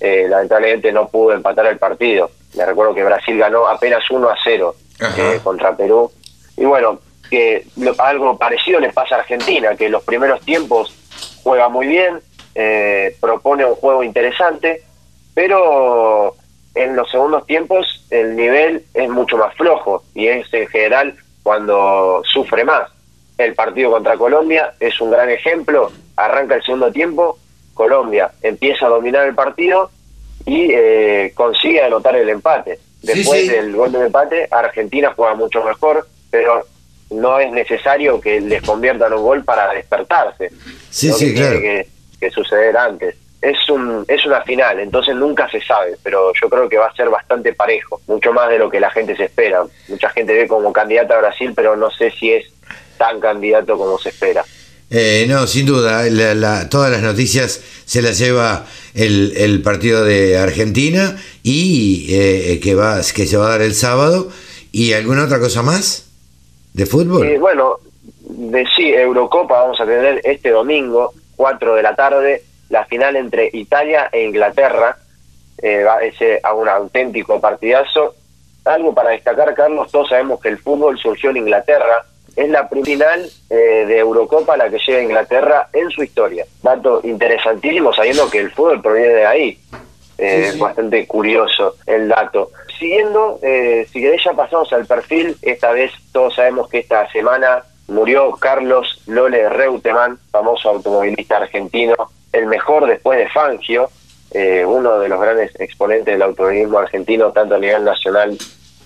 [0.00, 2.30] eh, lamentablemente no pudo empatar el partido.
[2.54, 4.74] Le recuerdo que Brasil ganó apenas 1 a 0
[5.16, 6.10] eh, contra Perú.
[6.56, 7.64] Y bueno, que
[7.98, 10.94] algo parecido le pasa a Argentina, que los primeros tiempos
[11.42, 12.20] juega muy bien,
[12.54, 14.82] eh, propone un juego interesante,
[15.34, 16.34] pero
[16.74, 22.22] en los segundos tiempos el nivel es mucho más flojo y es en general cuando
[22.24, 22.90] sufre más.
[23.40, 27.38] El partido contra Colombia es un gran ejemplo, arranca el segundo tiempo,
[27.72, 29.90] Colombia empieza a dominar el partido
[30.44, 32.78] y eh, consigue anotar el empate.
[33.00, 36.66] Después del gol de empate, Argentina juega mucho mejor, pero
[37.12, 40.50] no es necesario que les conviertan un gol para despertarse.
[40.90, 41.58] Sí, sí, claro.
[41.58, 41.86] Tiene
[42.20, 43.16] que, suceder antes.
[43.40, 46.94] Es, un, es una final, entonces nunca se sabe, pero yo creo que va a
[46.94, 49.62] ser bastante parejo, mucho más de lo que la gente se espera.
[49.88, 52.52] Mucha gente ve como candidata a Brasil, pero no sé si es
[53.00, 54.44] tan candidato como se espera.
[54.90, 56.04] Eh, no, sin duda,
[56.68, 62.96] todas las noticias se las lleva el, el partido de Argentina y eh, que, va,
[62.96, 64.28] que se va a dar el sábado.
[64.70, 66.10] ¿Y alguna otra cosa más?
[66.74, 67.26] ¿De fútbol?
[67.26, 67.78] Eh, bueno,
[68.20, 73.48] de sí, Eurocopa vamos a tener este domingo, 4 de la tarde, la final entre
[73.54, 74.98] Italia e Inglaterra.
[75.62, 78.14] Eh, va a ser un auténtico partidazo.
[78.64, 82.04] Algo para destacar, Carlos, todos sabemos que el fútbol surgió en Inglaterra.
[82.36, 86.46] Es la primera final eh, de Eurocopa la que llega a Inglaterra en su historia.
[86.62, 89.58] Dato interesantísimo, sabiendo que el fútbol proviene de ahí.
[90.16, 95.92] Es bastante curioso el dato siguiendo, eh, si querés ya pasamos al perfil, esta vez
[96.12, 101.94] todos sabemos que esta semana murió Carlos Lole Reutemann, famoso automovilista argentino,
[102.32, 103.90] el mejor después de Fangio,
[104.32, 108.36] eh, uno de los grandes exponentes del automovilismo argentino, tanto a nivel nacional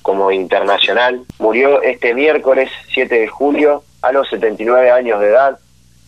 [0.05, 1.23] como internacional.
[1.39, 5.59] Murió este miércoles 7 de julio a los 79 años de edad.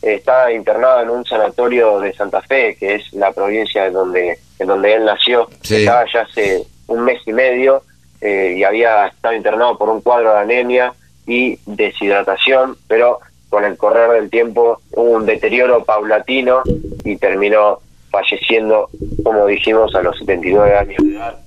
[0.03, 4.67] Estaba internado en un sanatorio de Santa Fe, que es la provincia en donde, en
[4.67, 5.49] donde él nació.
[5.63, 7.85] Estaba ya hace un mes y medio
[8.21, 10.93] eh, y había estado internado por un cuadro de anemia
[11.27, 16.61] y deshidratación, pero con el correr del tiempo hubo un deterioro paulatino
[17.03, 17.79] y terminó
[18.11, 18.91] falleciendo,
[19.25, 21.46] como dijimos, a los 79 años de edad.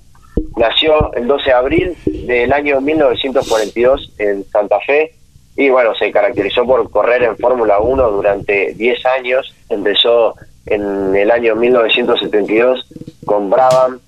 [0.56, 5.14] Nació el 12 de abril del año 1942 en Santa Fe
[5.56, 9.54] y bueno, se caracterizó por correr en Fórmula 1 durante 10 años.
[9.68, 10.34] Empezó
[10.66, 12.86] en el año 1972
[13.24, 13.98] con Brabham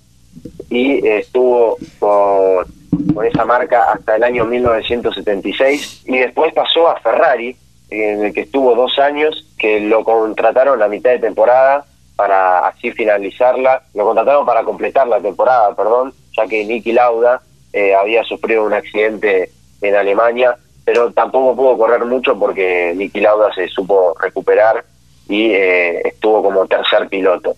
[0.71, 7.57] y estuvo con, esa marca hasta el año 1976 y después pasó a Ferrari,
[7.91, 11.85] en el que estuvo dos años, que lo contrataron a mitad de temporada
[12.17, 17.43] para así finalizarla, lo contrataron para completar la temporada, perdón, ya que Niki Lauda
[17.73, 23.53] eh, había sufrido un accidente en Alemania, pero tampoco pudo correr mucho porque Niki Lauda
[23.55, 24.85] se supo recuperar
[25.29, 27.55] y eh, estuvo como tercer piloto.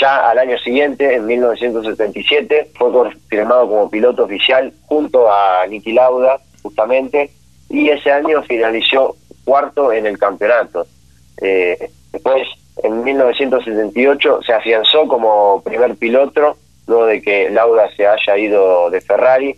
[0.00, 6.40] Ya al año siguiente, en 1977, fue confirmado como piloto oficial junto a Niki Lauda,
[6.62, 7.30] justamente,
[7.68, 10.86] y ese año finalizó cuarto en el campeonato.
[11.40, 12.48] Eh, después
[12.82, 16.56] en 1978 se afianzó como primer piloto,
[16.92, 19.56] luego de que Lauda se haya ido de Ferrari,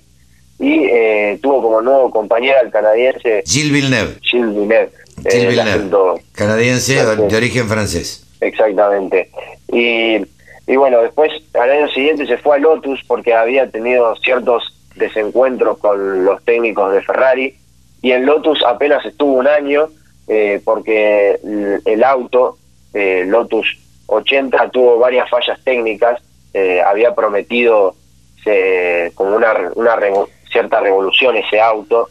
[0.59, 4.15] y eh, tuvo como nuevo compañero al canadiense Gilles Villeneuve.
[4.23, 4.91] Gilles Villeneuve.
[5.17, 8.25] Gilles eh, el Villeneuve, canadiense de origen francés.
[8.41, 9.31] Exactamente.
[9.73, 10.25] Y,
[10.67, 15.79] y bueno, después al año siguiente se fue a Lotus porque había tenido ciertos desencuentros
[15.79, 17.57] con los técnicos de Ferrari
[18.01, 19.89] y en Lotus apenas estuvo un año
[20.29, 22.59] eh, porque el, el auto,
[22.93, 23.77] Lotus
[24.07, 26.21] 80, tuvo varias fallas técnicas,
[26.55, 27.95] eh, había prometido
[28.43, 32.09] se- como una, una revo- cierta revolución ese auto,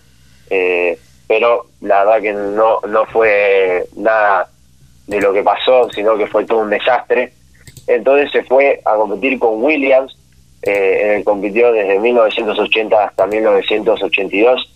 [0.50, 4.50] eh, pero la verdad que no, no fue nada
[5.08, 7.34] de lo que pasó, sino que fue todo un desastre.
[7.88, 10.16] Entonces se fue a competir con Williams,
[10.62, 14.70] eh, en el compitió desde 1980 hasta 1982.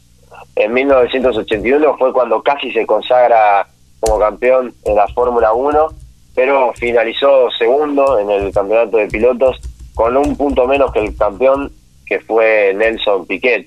[0.55, 3.67] En 1981 fue cuando casi se consagra
[3.99, 5.87] como campeón en la Fórmula 1,
[6.37, 9.57] pero finalizó segundo en el campeonato de pilotos
[9.95, 11.71] con un punto menos que el campeón
[12.05, 13.65] que fue Nelson Piquet.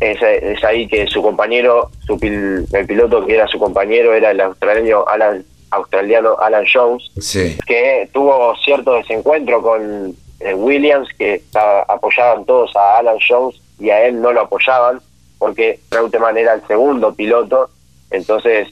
[0.00, 4.30] Es, es ahí que su compañero, su pil- el piloto que era su compañero era
[4.30, 7.56] el australiano Alan, australiano Alan Jones, Sí.
[7.66, 13.90] que tuvo cierto desencuentro con eh, Williams, que estaba- apoyaban todos a Alan Jones y
[13.90, 15.00] a él no lo apoyaban,
[15.38, 17.70] porque Reutemann era el segundo piloto,
[18.12, 18.68] entonces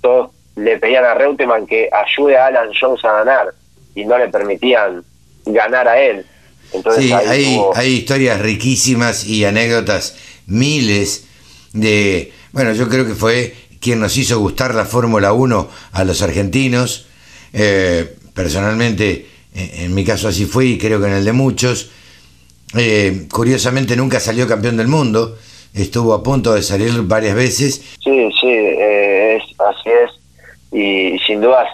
[0.00, 3.54] todos le pedían a Reutemann que ayude a Alan Jones a ganar
[3.94, 5.04] y no le permitían
[5.44, 6.26] ganar a él.
[6.72, 11.28] Entonces Sí, ahí hay, historias riquísimas y anécdotas, miles
[11.72, 12.32] de...
[12.52, 17.06] Bueno, yo creo que fue quien nos hizo gustar la Fórmula 1 a los argentinos.
[17.52, 21.90] Eh, personalmente, en, en mi caso así fue y creo que en el de muchos.
[22.74, 25.38] Eh, curiosamente nunca salió campeón del mundo,
[25.72, 27.82] estuvo a punto de salir varias veces.
[28.02, 30.15] Sí, sí, eh, es, así es.
[30.72, 31.68] Y sin dudas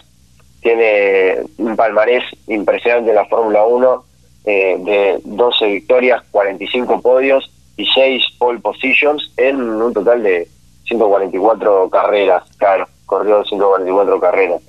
[0.61, 4.05] tiene un palmarés impresionante en la Fórmula 1
[4.45, 10.49] eh, de 12 victorias, 45 podios y 6 pole positions en un total de
[10.85, 12.45] 144 carreras.
[12.59, 14.63] Claro, corrió 144 carreras.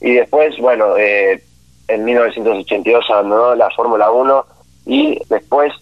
[0.00, 1.42] Y después, bueno, eh,
[1.88, 4.44] en 1982 abandonó la Fórmula 1
[4.86, 5.72] y después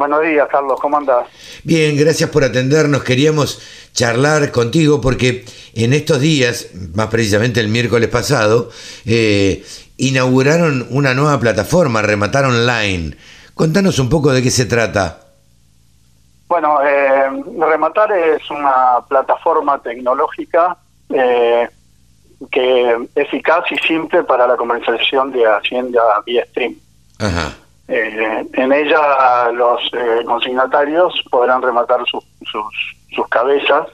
[0.00, 1.26] Buenos días, Carlos, ¿cómo andás?
[1.62, 3.04] Bien, gracias por atendernos.
[3.04, 3.60] Queríamos
[3.92, 5.44] charlar contigo porque
[5.74, 8.70] en estos días, más precisamente el miércoles pasado,
[9.04, 9.62] eh,
[9.98, 13.14] inauguraron una nueva plataforma, Rematar Online.
[13.52, 15.20] Contanos un poco de qué se trata.
[16.48, 17.28] Bueno, eh,
[17.58, 20.78] Rematar es una plataforma tecnológica
[21.10, 21.68] eh,
[22.50, 26.76] que eficaz y simple para la comercialización de Hacienda vía stream.
[27.18, 27.54] Ajá.
[27.92, 32.64] Eh, en ella los eh, consignatarios podrán rematar sus, sus,
[33.12, 33.88] sus cabezas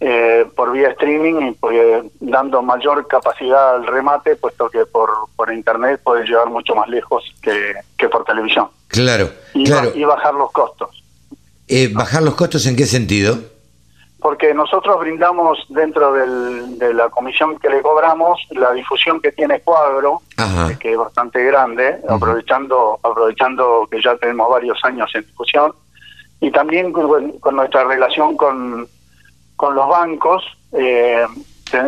[0.00, 5.50] eh, por vía streaming y pues, dando mayor capacidad al remate, puesto que por, por
[5.52, 8.68] internet puede llegar mucho más lejos que, que por televisión.
[8.88, 9.90] Claro, Y, claro.
[9.94, 11.02] y bajar los costos.
[11.66, 13.38] Eh, ¿Bajar los costos en qué sentido?
[14.20, 19.60] Porque nosotros brindamos dentro del, de la comisión que le cobramos la difusión que tiene
[19.60, 20.22] Cuadro,
[20.80, 25.72] que es bastante grande, aprovechando aprovechando que ya tenemos varios años en difusión,
[26.40, 28.88] y también con, nuestra relación con,
[29.56, 31.24] con los bancos, eh,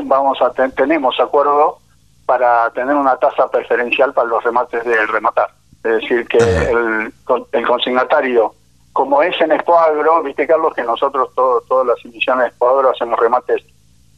[0.05, 1.79] vamos a tenemos acuerdo
[2.27, 5.51] para tener una tasa preferencial para los remates del rematar.
[5.83, 7.13] Es decir, que el,
[7.53, 8.55] el consignatario
[8.93, 13.63] como es en Expoagro, viste Carlos que nosotros todas las emisiones de Expoagro hacemos remates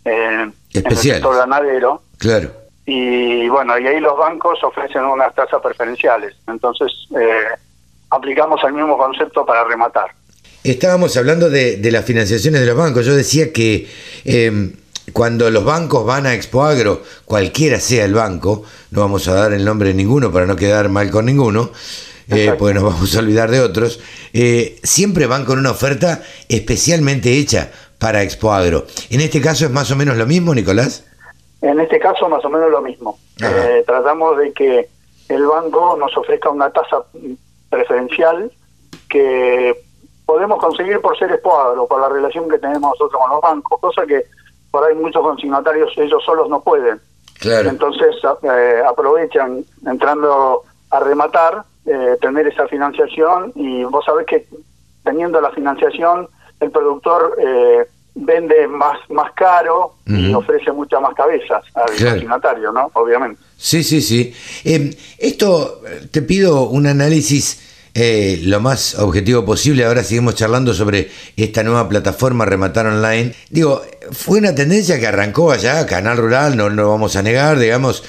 [0.05, 2.03] eh, en el sector ganadero.
[2.19, 2.51] Claro.
[2.85, 6.35] Y bueno, y ahí los bancos ofrecen unas tasas preferenciales.
[6.49, 7.45] Entonces, eh,
[8.11, 10.11] aplicamos el mismo concepto para rematar.
[10.65, 13.05] Estábamos hablando de, las financiaciones de los bancos.
[13.05, 13.89] Yo decía que
[14.25, 14.73] em,
[15.13, 19.65] cuando los bancos van a Expoagro, cualquiera sea el banco, no vamos a dar el
[19.65, 21.71] nombre de ninguno para no quedar mal con ninguno,
[22.35, 24.01] eh, porque nos vamos a olvidar de otros,
[24.33, 28.87] eh, siempre van con una oferta especialmente hecha para Expoagro.
[29.11, 31.05] ¿En este caso es más o menos lo mismo, Nicolás?
[31.61, 33.19] En este caso más o menos lo mismo.
[33.41, 34.89] Eh, tratamos de que
[35.29, 37.05] el banco nos ofrezca una tasa
[37.71, 38.51] preferencial
[39.09, 39.75] que
[40.27, 44.07] podemos conseguir por ser Expoagro, por la relación que tenemos nosotros con los bancos, cosa
[44.07, 44.25] que
[44.71, 47.01] por ahí muchos consignatarios ellos solos no pueden.
[47.39, 47.69] Claro.
[47.69, 48.17] Entonces
[48.87, 54.47] aprovechan entrando a rematar eh, tener esa financiación y vos sabés que
[55.03, 56.29] teniendo la financiación
[56.61, 62.91] el productor eh, vende más más caro y ofrece muchas más cabezas al destinatario, ¿no?
[62.93, 63.41] Obviamente.
[63.57, 64.35] Sí, sí, sí.
[64.65, 65.81] Em, esto
[66.11, 69.85] te pido un análisis eh, lo más objetivo posible.
[69.85, 73.35] Ahora seguimos charlando sobre esta nueva plataforma Rematar Online.
[73.51, 78.03] Digo, fue una tendencia que arrancó allá, Canal Rural, no lo vamos a negar, digamos,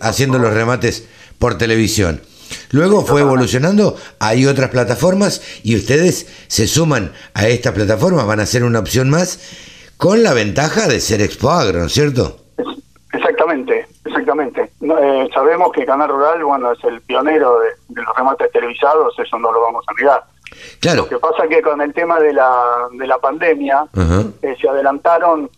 [0.00, 1.06] haciendo los remates
[1.38, 2.22] por televisión.
[2.74, 8.46] Luego fue evolucionando, hay otras plataformas y ustedes se suman a estas plataformas, van a
[8.46, 9.38] ser una opción más
[9.96, 12.36] con la ventaja de ser Expo Agro, ¿no es cierto?
[13.12, 14.72] Exactamente, exactamente.
[14.80, 19.52] Eh, sabemos que Canal Rural, bueno, es el pionero de, los remates televisados, eso no
[19.52, 20.24] lo vamos a negar.
[20.80, 21.02] Claro.
[21.02, 23.86] Lo que pasa que con el tema de la, de la pandemia
[24.42, 25.48] eh, se adelantaron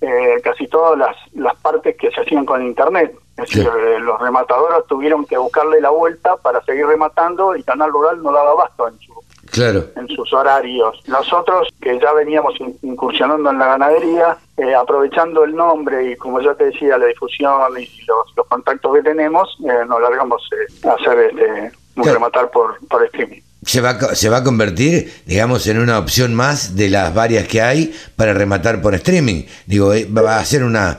[0.00, 3.14] eh, casi todas las, las partes que se hacían con Internet.
[3.36, 7.90] Es decir, eh, los rematadores tuvieron que buscarle la vuelta para seguir rematando y Canal
[7.90, 9.14] Rural no daba abasto en, su,
[9.50, 9.84] claro.
[9.96, 11.00] en sus horarios.
[11.06, 16.54] Nosotros, que ya veníamos incursionando en la ganadería, eh, aprovechando el nombre y, como ya
[16.54, 20.42] te decía, la difusión y los, contactos que tenemos, nos largamos
[20.84, 25.66] a hacer este, un rematar por, por streaming se va, se va a convertir, digamos,
[25.66, 29.44] en una opción más de las varias que hay para rematar por streaming.
[29.66, 30.98] Digo, eh, va a ser una,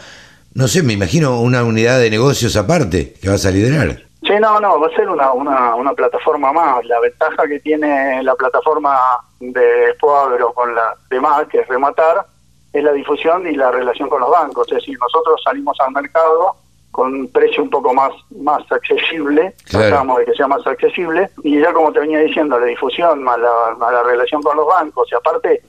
[0.54, 4.04] no sé, me imagino una unidad de negocios aparte que vas a liderar.
[4.24, 6.86] Sí, no, no, va a ser una, una, una plataforma más.
[6.86, 8.96] La ventaja que tiene la plataforma
[9.40, 12.26] de Spoagro con la demás, que es rematar,
[12.72, 14.68] es la difusión y la relación con los bancos.
[14.68, 16.56] Es decir, nosotros salimos al mercado
[16.92, 21.60] con un precio un poco más más accesible, tratamos de que sea más accesible, y
[21.60, 25.62] ya como te venía diciendo, la difusión más la, relación con los bancos, y aparte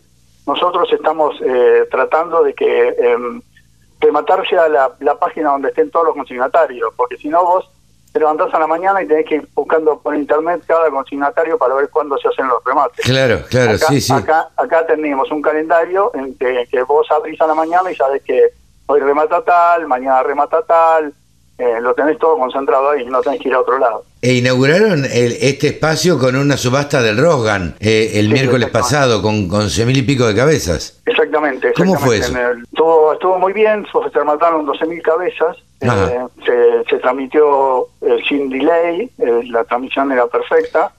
[0.46, 3.16] nosotros estamos eh, tratando de que eh,
[4.00, 7.70] rematar sea la, la página donde estén todos los consignatarios, porque si no vos
[8.12, 11.74] te levantás a la mañana y tenés que ir buscando por internet cada consignatario para
[11.74, 13.04] ver cuándo se hacen los remates.
[13.04, 14.12] Claro, claro, sí, sí.
[14.12, 18.22] Acá, acá tenemos un calendario en que, que vos abrís a la mañana y sabes
[18.22, 18.50] que
[18.86, 21.12] hoy remata tal, mañana remata tal,
[21.58, 24.04] eh, lo tenés todo concentrado ahí, no tenés que ir a otro lado.
[24.20, 29.66] E inauguraron este espacio con una subasta del Rosgan eh, el miércoles pasado con, con
[29.86, 31.00] mil y pico de cabezas.
[31.06, 31.72] Exactamente.
[31.74, 32.32] ¿Cómo fue eso?
[32.62, 37.86] estuvo, estuvo muy bien, se mataron 12.000 cabezas, eh, se, se, transmitió
[38.28, 39.10] sin delay,
[39.50, 40.92] la transmisión era perfecta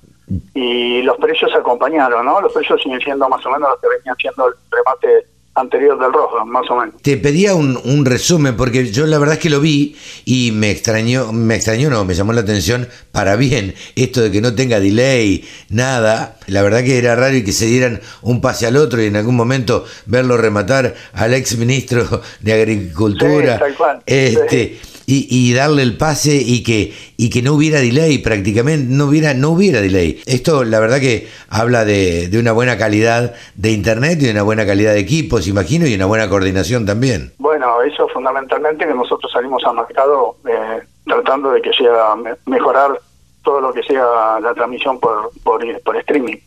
[0.54, 2.42] y los precios acompañaron, ¿no?
[2.42, 6.12] Los precios siguen siendo más o menos los que venían siendo el remate anterior del
[6.12, 6.96] rojo, más o menos.
[7.02, 9.96] Te pedía un, un, resumen, porque yo la verdad es que lo vi
[10.26, 14.42] y me extrañó, me extrañó, no, me llamó la atención para bien esto de que
[14.42, 16.38] no tenga delay, nada.
[16.48, 19.16] La verdad que era raro y que se dieran un pase al otro y en
[19.16, 23.60] algún momento verlo rematar al ex ministro de Agricultura.
[24.06, 29.34] este, y, darle el pase y que, y que no hubiera delay prácticamente, no hubiera,
[29.34, 30.22] no hubiera delay.
[30.26, 34.44] Esto la verdad que habla de, de una buena calidad de internet y de una
[34.44, 37.34] buena calidad de equipos, imagino, y una buena coordinación también.
[37.38, 43.00] Bueno, eso fundamentalmente que nosotros salimos al mercado eh, tratando de que sea mejorar
[43.44, 46.38] todo lo que sea la transmisión por, por, por streaming.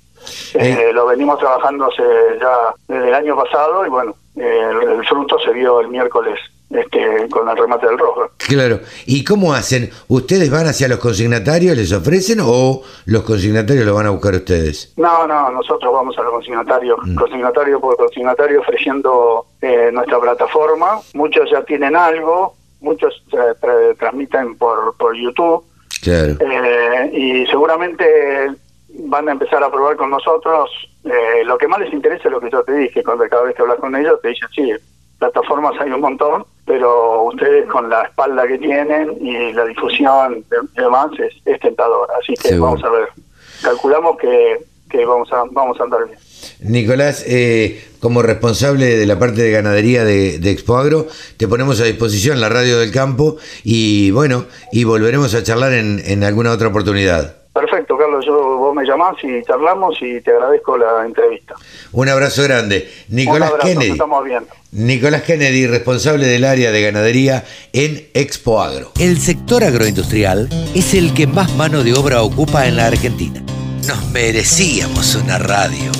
[0.54, 2.02] Eh, lo venimos trabajando hace
[2.40, 6.38] ya desde el año pasado y bueno, el fruto se vio el miércoles
[6.70, 8.30] este, con el remate del rojo.
[8.38, 8.80] Claro.
[9.06, 9.90] ¿Y cómo hacen?
[10.08, 14.92] ¿Ustedes van hacia los consignatarios, les ofrecen o los consignatarios lo van a buscar ustedes?
[14.96, 21.00] No, no, nosotros vamos a los consignatarios, consignatario por consignatario ofreciendo eh, nuestra plataforma.
[21.14, 25.64] Muchos ya tienen algo, muchos eh, tra- transmiten por, por YouTube
[26.02, 26.34] Claro.
[26.40, 28.04] eh, y seguramente
[28.98, 30.70] van a empezar a probar con nosotros.
[31.04, 33.54] Eh, lo que más les interesa es lo que yo te dije, cuando cada vez
[33.54, 34.72] que hablas con ellos te dicen, sí,
[35.18, 40.44] plataformas hay un montón, pero ustedes con la espalda que tienen y la difusión
[40.76, 42.08] y demás es, es tentador.
[42.20, 42.72] Así que Seguro.
[42.72, 43.08] vamos a ver.
[43.62, 44.58] Calculamos que,
[44.90, 46.18] que vamos, a, vamos a andar bien.
[46.60, 51.06] Nicolás, eh, como responsable de la parte de ganadería de, de Expoagro,
[51.36, 56.00] te ponemos a disposición la radio del campo y bueno, y volveremos a charlar en,
[56.04, 57.36] en alguna otra oportunidad.
[57.52, 61.56] Perfecto, Carlos, yo, vos me llamás y charlamos y te agradezco la entrevista.
[61.90, 62.88] Un abrazo grande.
[63.08, 63.90] Nicolás Un abrazo, nos Kennedy.
[63.92, 64.48] estamos viendo.
[64.70, 67.42] Nicolás Kennedy, responsable del área de ganadería
[67.72, 68.92] en Expoagro.
[69.00, 73.42] El sector agroindustrial es el que más mano de obra ocupa en la Argentina.
[73.88, 75.90] Nos merecíamos una radio.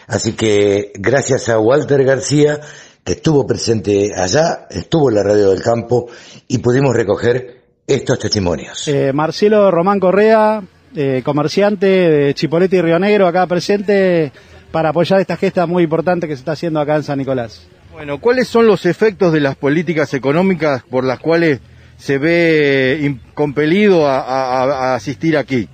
[0.07, 2.59] Así que gracias a Walter García,
[3.03, 6.07] que estuvo presente allá, estuvo en la Radio del Campo
[6.47, 8.87] y pudimos recoger estos testimonios.
[8.87, 10.61] Eh, Marcelo Román Correa,
[10.95, 14.31] eh, comerciante de Chipolete y Río Negro, acá presente
[14.71, 17.67] para apoyar esta gesta muy importante que se está haciendo acá en San Nicolás.
[17.93, 21.59] Bueno, ¿cuáles son los efectos de las políticas económicas por las cuales
[21.97, 25.67] se ve compelido a, a- a asistir aquí?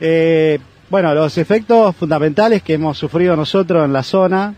[0.00, 4.54] Eh, bueno, los efectos fundamentales que hemos sufrido nosotros en la zona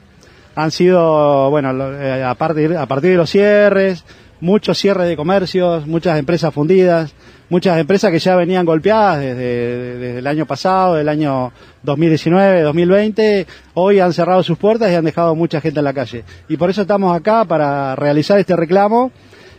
[0.55, 4.05] han sido, bueno, eh, a, partir, a partir de los cierres,
[4.41, 7.14] muchos cierres de comercios, muchas empresas fundidas,
[7.49, 13.47] muchas empresas que ya venían golpeadas desde, desde el año pasado, del año 2019, 2020,
[13.74, 16.24] hoy han cerrado sus puertas y han dejado mucha gente en la calle.
[16.49, 19.12] Y por eso estamos acá para realizar este reclamo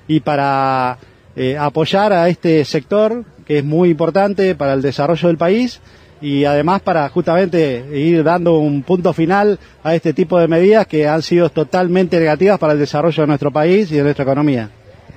[0.07, 0.97] y para
[1.41, 5.79] eh, apoyar a este sector que es muy importante para el desarrollo del país
[6.19, 11.07] y además para justamente ir dando un punto final a este tipo de medidas que
[11.07, 14.69] han sido totalmente negativas para el desarrollo de nuestro país y de nuestra economía.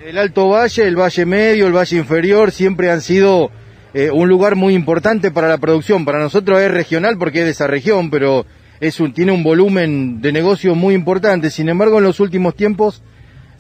[0.07, 3.51] El Alto Valle, el Valle Medio, el Valle Inferior siempre han sido
[3.93, 6.05] eh, un lugar muy importante para la producción.
[6.05, 8.47] Para nosotros es regional porque es de esa región, pero
[8.79, 11.51] es un, tiene un volumen de negocio muy importante.
[11.51, 13.03] Sin embargo, en los últimos tiempos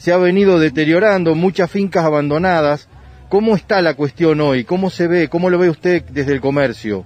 [0.02, 2.88] se ha venido deteriorando, muchas fincas abandonadas.
[3.28, 4.64] ¿Cómo está la cuestión hoy?
[4.64, 5.28] ¿Cómo se ve?
[5.28, 7.04] ¿Cómo lo ve usted desde el comercio?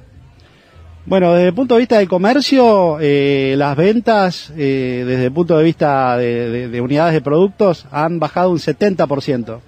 [1.04, 5.58] Bueno, desde el punto de vista del comercio, eh, las ventas, eh, desde el punto
[5.58, 9.60] de vista de, de- de unidades de productos, han bajado un 70%.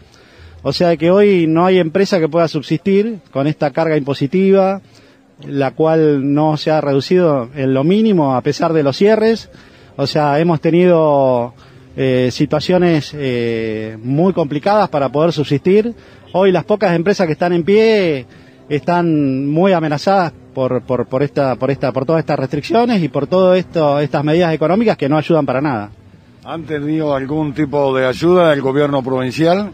[0.62, 4.81] O sea que hoy no hay empresa que pueda subsistir con esta carga impositiva,
[5.47, 9.51] la cual no se ha reducido en lo mínimo a pesar de los cierres.
[9.97, 11.53] O sea, hemos tenido
[12.01, 15.92] eh, situaciones eh, muy complicadas para poder subsistir.
[16.32, 18.24] Hoy las pocas empresas que están en pie
[18.68, 23.26] están muy amenazadas por, por, por esta, por esta, por todas estas restricciones y por
[23.26, 25.90] todo esto, estas medidas económicas que no ayudan para nada.
[26.44, 29.72] ¿Han tenido algún tipo de ayuda del gobierno provincial?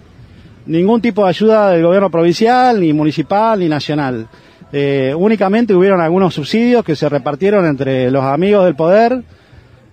[0.64, 4.29] Ningún tipo de ayuda del gobierno provincial, ni municipal, ni nacional.
[4.72, 9.22] Eh, únicamente hubieron algunos subsidios que se repartieron entre los amigos del poder,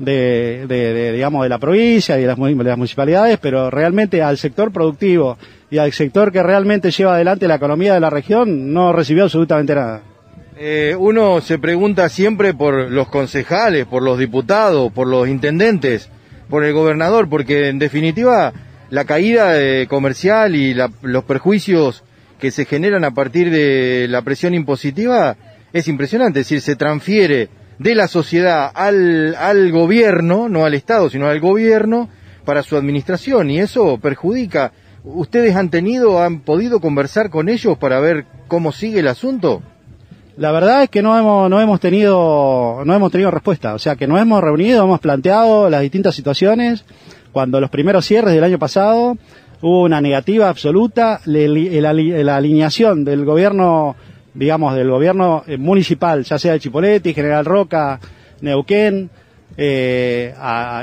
[0.03, 3.69] de, de- de, digamos, de la provincia y de las, mu- de las municipalidades, pero
[3.69, 5.37] realmente al sector productivo
[5.69, 9.75] y al sector que realmente lleva adelante la economía de la región no recibió absolutamente
[9.75, 10.01] nada.
[10.57, 16.09] Eh, uno se pregunta siempre por los concejales, por los diputados, por los intendentes,
[16.49, 18.53] por el gobernador, porque en definitiva
[18.89, 22.03] la caída eh, comercial y los perjuicios
[22.39, 25.37] que se generan a partir de la presión impositiva
[25.73, 27.47] es impresionante, es decir, se transfiere
[27.81, 32.09] de la sociedad al, al gobierno, no al Estado, sino al gobierno
[32.45, 34.71] para su administración y eso perjudica.
[35.03, 39.63] ¿Ustedes han tenido, han podido conversar con ellos para ver cómo sigue el asunto?
[40.37, 43.73] La verdad es que no hemos, no hemos tenido, no hemos tenido respuesta.
[43.73, 46.85] O sea que nos hemos reunido, hemos planteado las distintas situaciones.
[47.31, 49.17] Cuando los primeros cierres del año pasado
[49.61, 53.95] hubo una negativa absoluta, la alineación del gobierno,
[54.33, 57.99] digamos, del gobierno eh, municipal, ya sea de Chipoleti, General Roca,
[58.41, 59.09] Neuquén,
[59.57, 60.33] eh,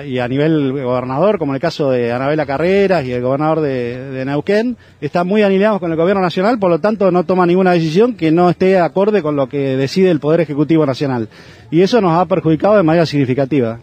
[0.06, 4.22] y a nivel gobernador, como en el caso de Anabela Carreras y el gobernador de,
[4.26, 8.14] Neuquén, están muy alineados con el gobierno nacional, por lo tanto no toma ninguna decisión
[8.14, 11.28] que no esté acorde con lo que decide el Poder Ejecutivo Nacional.
[11.70, 13.80] Y eso nos ha perjudicado de manera significativa.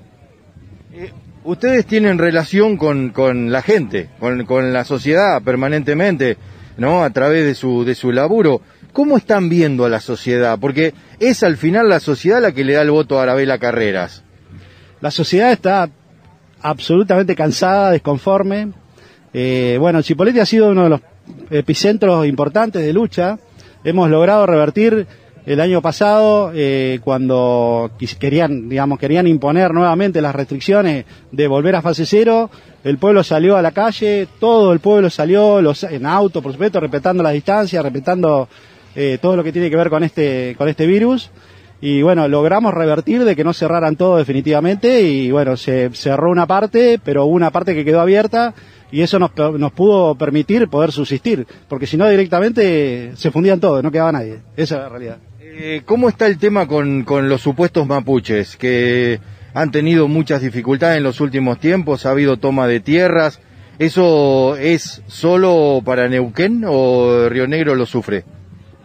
[1.43, 6.37] Ustedes tienen relación con, con la gente, con, con la sociedad permanentemente,
[6.77, 7.03] ¿no?
[7.03, 8.61] A través de su, de su laburo.
[8.95, 10.57] ¿Cómo están viendo a la sociedad?
[10.57, 14.23] Porque es al final la sociedad la que le da el voto a Arabela Carreras.
[15.01, 15.89] La sociedad está
[16.61, 18.69] absolutamente cansada, desconforme.
[19.33, 21.01] Eh, bueno, Chipoleti ha sido uno de los
[21.49, 23.37] epicentros importantes de lucha.
[23.83, 25.05] Hemos logrado revertir
[25.45, 31.81] el año pasado eh, cuando querían, digamos, querían imponer nuevamente las restricciones de volver a
[31.81, 32.49] fase cero.
[32.85, 36.79] El pueblo salió a la calle, todo el pueblo salió los, en auto, por supuesto,
[36.79, 38.47] respetando las distancias, respetando
[38.95, 41.31] eh, todo lo que tiene que ver con este, con este virus.
[41.81, 46.47] Y bueno, logramos revertir de que no cerraran todo definitivamente y bueno, se cerró una
[46.47, 48.55] parte, pero una parte que quedó abierta
[48.91, 53.83] y eso nos, nos pudo permitir poder subsistir, porque si no directamente se fundían todos,
[53.83, 54.39] no quedaba nadie.
[54.55, 55.17] Esa es la realidad.
[55.41, 59.19] Eh, ¿Cómo está el tema con, con los supuestos mapuches que
[59.53, 62.05] han tenido muchas dificultades en los últimos tiempos?
[62.05, 63.41] ¿Ha habido toma de tierras?
[63.79, 68.23] ¿Eso es solo para Neuquén o Río Negro lo sufre?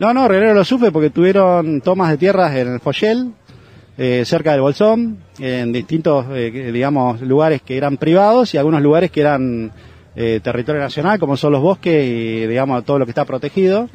[0.00, 3.32] No, no, Río Negro lo sufre porque tuvieron tomas de tierras en el Foyel,
[3.98, 9.10] eh, cerca del Bolsón, en distintos, eh, digamos, lugares que eran privados y algunos lugares
[9.10, 9.70] que eran
[10.16, 13.90] eh, territorio nacional, como son los bosques y, digamos, todo lo que está protegido,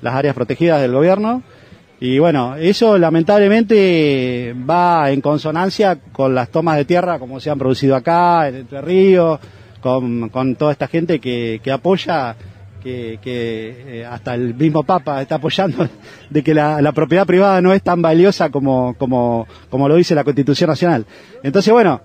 [0.00, 1.42] las áreas protegidas del gobierno.
[2.00, 7.58] Y bueno, eso lamentablemente va en consonancia con las tomas de tierra como se han
[7.58, 9.38] producido acá, en Entre Ríos,
[9.82, 12.34] con, con toda esta gente que, que apoya,
[12.82, 15.88] que, que, eh, hasta el mismo Papa está apoyando
[16.30, 20.24] de que la, propiedad privada no es tan valiosa como, como, como lo dice la
[20.24, 21.06] Constitución Nacional.
[21.42, 22.00] Entonces, bueno,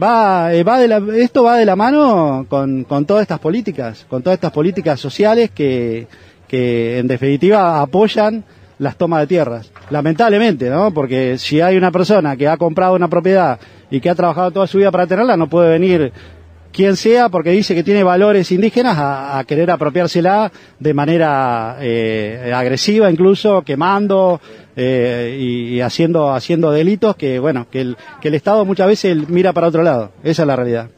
[0.00, 4.06] va, eh, va de la, esto va de la mano con, con todas estas políticas,
[4.08, 6.06] con todas estas políticas sociales que,
[6.48, 8.44] que en definitiva apoyan
[8.80, 9.70] las tomas de tierras.
[9.90, 10.92] Lamentablemente, ¿no?
[10.92, 13.60] Porque si hay una persona que ha comprado una propiedad
[13.90, 16.12] y que ha trabajado toda su vida para tenerla, no puede venir
[16.72, 22.52] quien sea porque dice que tiene valores indígenas a, a querer apropiársela de manera eh,
[22.54, 24.40] agresiva incluso quemando
[24.76, 29.28] eh, y, y haciendo haciendo delitos que bueno que el, que el Estado muchas veces
[29.28, 30.88] mira para otro lado esa es la realidad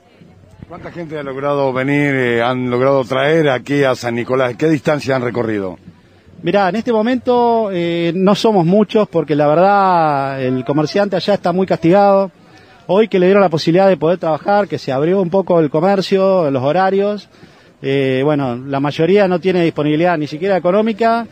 [0.72, 4.56] ¿Cuánta gente ha logrado venir, eh, han logrado traer aquí a San Nicolás?
[4.56, 5.78] ¿Qué distancia han recorrido?
[6.42, 11.52] Mirá, en este momento eh, no somos muchos porque la verdad el comerciante allá está
[11.52, 12.30] muy castigado.
[12.88, 15.70] Hoy que le dieron la posibilidad de poder trabajar, que se abrió un poco el
[15.70, 17.28] comercio, los horarios,
[17.80, 21.26] eh, bueno, la mayoría no tiene disponibilidad ni siquiera económica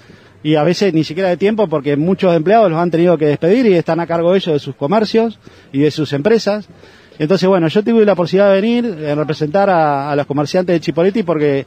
[0.44, 3.66] y a veces ni siquiera de tiempo porque muchos empleados los han tenido que despedir
[3.66, 5.40] y están a cargo ellos de sus comercios
[5.72, 6.68] y de sus empresas.
[7.18, 10.80] Entonces, bueno, yo tuve la posibilidad de venir a representar a, a los comerciantes de
[10.80, 11.66] Chipoleti porque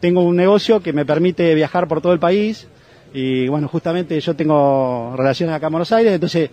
[0.00, 2.68] tengo un negocio que me permite viajar por todo el país
[3.14, 6.50] y bueno, justamente yo tengo relaciones acá en Buenos Aires, entonces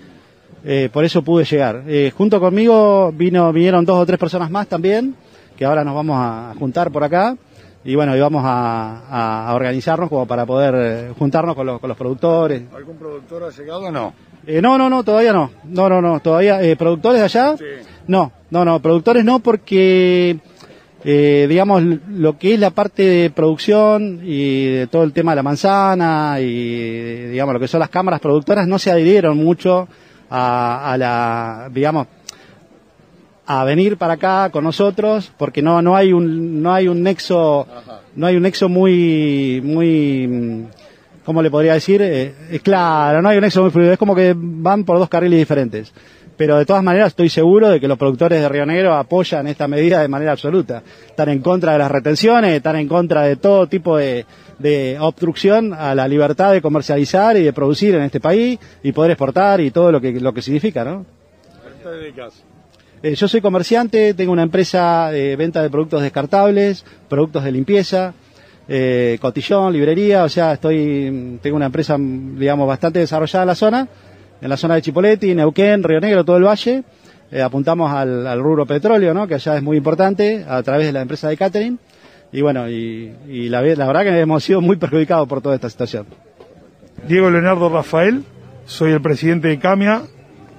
[0.64, 1.84] eh, por eso pude llegar.
[1.88, 5.16] Eh, junto conmigo vino, vinieron dos o tres personas más también,
[5.58, 7.36] que ahora nos vamos a juntar por acá
[7.84, 11.80] y bueno, y vamos a, a- a organizarnos como para poder eh, juntarnos con los,
[11.80, 12.64] con los productores.
[12.76, 14.14] ¿Algún productor ha llegado o no?
[14.46, 15.52] Eh, no, no, no, todavía no.
[15.66, 16.62] No, no, no, todavía.
[16.62, 17.56] Eh, ¿Productores de allá?
[18.08, 20.38] No, no, no, productores no porque,
[21.04, 25.36] eh, digamos, lo que es la parte de producción y de todo el tema de
[25.38, 29.88] la manzana y, digamos, lo que son las cámaras productoras no se adhirieron mucho
[30.30, 32.08] a, a la, digamos,
[33.52, 37.66] a venir para acá con nosotros porque no no hay un no hay un nexo
[38.16, 40.64] no hay un nexo muy muy mm,
[41.26, 44.14] cómo le podría decir Eh, eh, claro no hay un nexo muy fluido es como
[44.14, 45.92] que van por dos carriles diferentes
[46.40, 49.68] pero de todas maneras estoy seguro de que los productores de Río Negro apoyan esta
[49.68, 50.82] medida de manera absoluta.
[51.06, 54.26] Están en contra de las retenciones están en contra de todo tipo de
[54.58, 59.12] de obstrucción a la libertad de comercializar y de producir en este país y poder
[59.12, 61.06] exportar y todo lo que lo que significa no
[61.66, 62.34] ¿A qué te dedicas?
[63.04, 68.14] eh, yo soy comerciante, tengo una empresa de venta de productos descartables, productos de limpieza,
[68.70, 73.88] eh, cotillón, librería, o sea, estoy, tengo una empresa, digamos, bastante desarrollada en la zona,
[74.42, 76.84] en la zona de Chipoleti, Neuquén, Río Negro, todo el valle.
[77.32, 79.28] Eh, apuntamos al, al rubro petróleo, ¿no?
[79.28, 81.80] que allá es muy importante, a través de la empresa de catering.
[82.32, 85.70] Y bueno, y, y la, la verdad que hemos sido muy perjudicados por toda esta
[85.70, 86.06] situación.
[87.08, 88.24] Diego Leonardo Rafael,
[88.66, 90.04] soy el presidente de CAMIA.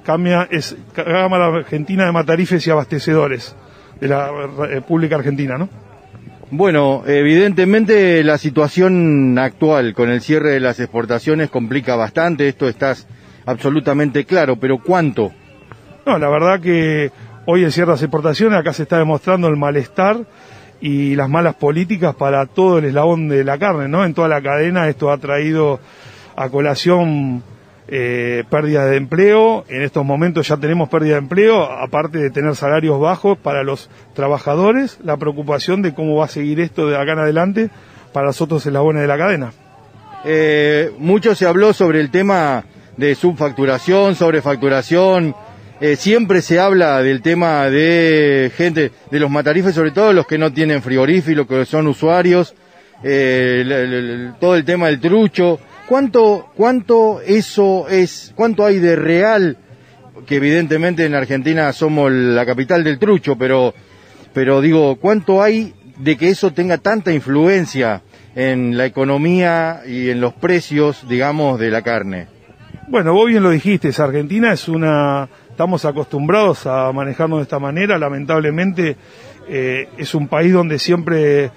[0.04, 3.54] CAMIA es Cámara Argentina de Matarifes y Abastecedores
[4.00, 5.68] de la República Argentina, ¿no?
[6.52, 12.96] Bueno, evidentemente la situación actual con el cierre de las exportaciones complica bastante, esto está
[13.50, 15.32] absolutamente claro, pero ¿cuánto?
[16.06, 17.10] No, la verdad que
[17.46, 20.18] hoy en ciertas exportaciones acá se está demostrando el malestar
[20.80, 24.04] y las malas políticas para todo el eslabón de la carne, ¿no?
[24.04, 25.78] En toda la cadena esto ha traído
[26.36, 27.42] a colación
[27.88, 29.64] eh, pérdida de empleo.
[29.68, 33.90] En estos momentos ya tenemos pérdida de empleo, aparte de tener salarios bajos para los
[34.14, 37.70] trabajadores, la preocupación de cómo va a seguir esto de acá en adelante
[38.12, 39.52] para los otros eslabones de la cadena.
[40.24, 42.64] Eh, mucho se habló sobre el tema
[43.00, 45.34] de subfacturación, sobrefacturación.
[45.80, 50.36] Eh, siempre se habla del tema de gente, de los matarifes, sobre todo los que
[50.36, 52.54] no tienen frigorífico, que son usuarios,
[53.02, 55.58] eh, todo el tema del trucho.
[55.88, 59.56] ¿Cuánto, cuánto eso es, cuánto hay de real?
[60.26, 63.72] Que evidentemente en Argentina somos la capital del trucho, pero,
[64.34, 68.02] pero digo, ¿cuánto hay de que eso tenga tanta influencia
[68.36, 72.39] en la economía y en los precios, digamos, de la carne?
[72.90, 77.96] Bueno, vos bien lo dijiste, Argentina es una, estamos acostumbrados a manejarnos de esta manera,
[77.98, 78.96] lamentablemente
[79.48, 81.52] eh, es un país donde siempre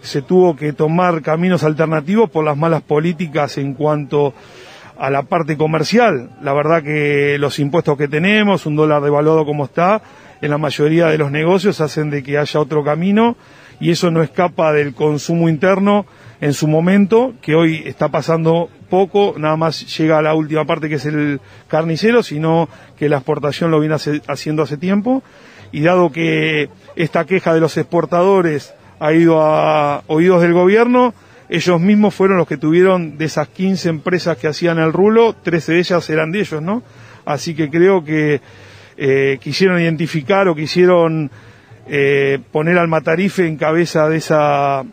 [0.00, 4.32] se tuvo que tomar caminos alternativos por las malas políticas en cuanto
[4.98, 6.30] a la parte comercial.
[6.40, 10.00] La verdad que los impuestos que tenemos, un dólar devaluado como está,
[10.40, 13.36] en la mayoría de los negocios hacen de que haya otro camino
[13.80, 16.06] y eso no escapa del consumo interno
[16.40, 20.88] en su momento, que hoy está pasando poco, nada más llega a la última parte
[20.88, 22.68] que es el carnicero, sino
[22.98, 25.22] que la exportación lo viene haciendo hace tiempo.
[25.72, 31.14] Y dado que esta queja de los exportadores ha ido a oídos del gobierno,
[31.48, 35.72] ellos mismos fueron los que tuvieron de esas 15 empresas que hacían el rulo, 13
[35.72, 36.82] de ellas eran de ellos, ¿no?
[37.24, 38.40] Así que creo que
[38.96, 41.30] eh, quisieron identificar o quisieron
[41.88, 44.84] eh, poner al Matarife en cabeza de esa,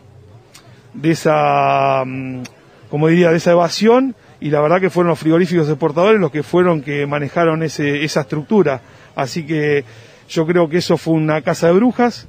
[0.94, 2.42] de esa, mm,
[2.90, 6.42] como diría, de esa evasión y la verdad que fueron los frigoríficos exportadores los que
[6.42, 8.80] fueron que manejaron ese, esa estructura.
[9.16, 9.84] Así que
[10.28, 12.28] yo creo que eso fue una casa de brujas.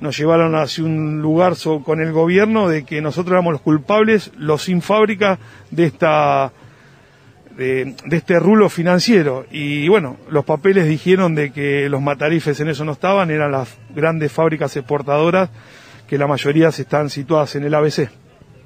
[0.00, 1.54] Nos llevaron hacia un lugar
[1.84, 5.38] con el gobierno de que nosotros éramos los culpables, los sin fábrica
[5.70, 6.52] de esta
[7.56, 9.44] de, de este rulo financiero.
[9.50, 13.76] Y bueno, los papeles dijeron de que los matarifes en eso no estaban, eran las
[13.94, 15.50] grandes fábricas exportadoras
[16.08, 18.08] que la mayoría están situadas en el ABC.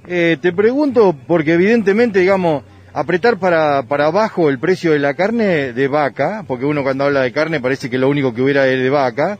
[0.06, 5.72] Eh, te pregunto, porque evidentemente, digamos, apretar para, para abajo el precio de la carne
[5.72, 8.80] de vaca, porque uno cuando habla de carne parece que lo único que hubiera es
[8.80, 9.38] de vaca,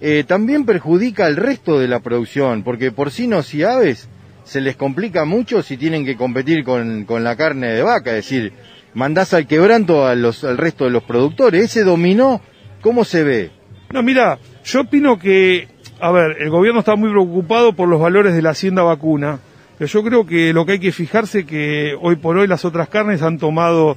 [0.00, 4.08] eh, también perjudica al resto de la producción, porque porcinos y aves
[4.44, 8.16] se les complica mucho si tienen que competir con, con la carne de vaca, es
[8.16, 8.52] decir,
[8.94, 11.64] mandás al quebranto a los, al resto de los productores.
[11.64, 12.40] Ese dominó,
[12.80, 13.50] ¿cómo se ve?
[13.92, 15.68] No, mira, yo opino que,
[16.00, 19.40] a ver, el gobierno está muy preocupado por los valores de la hacienda vacuna,
[19.80, 22.90] pero yo creo que lo que hay que fijarse que hoy por hoy las otras
[22.90, 23.96] carnes han tomado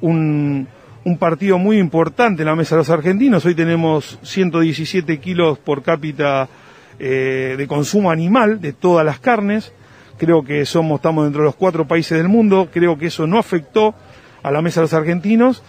[0.00, 0.66] un,
[1.20, 3.46] partido muy importante en la mesa de los argentinos.
[3.46, 6.48] Hoy tenemos 117 kilos por cápita
[6.98, 9.72] eh, de consumo animal de todas las carnes.
[10.18, 12.68] Creo que somos, estamos dentro de los cuatro países del mundo.
[12.72, 13.94] Creo que eso no afectó
[14.42, 15.62] a la mesa de los argentinos.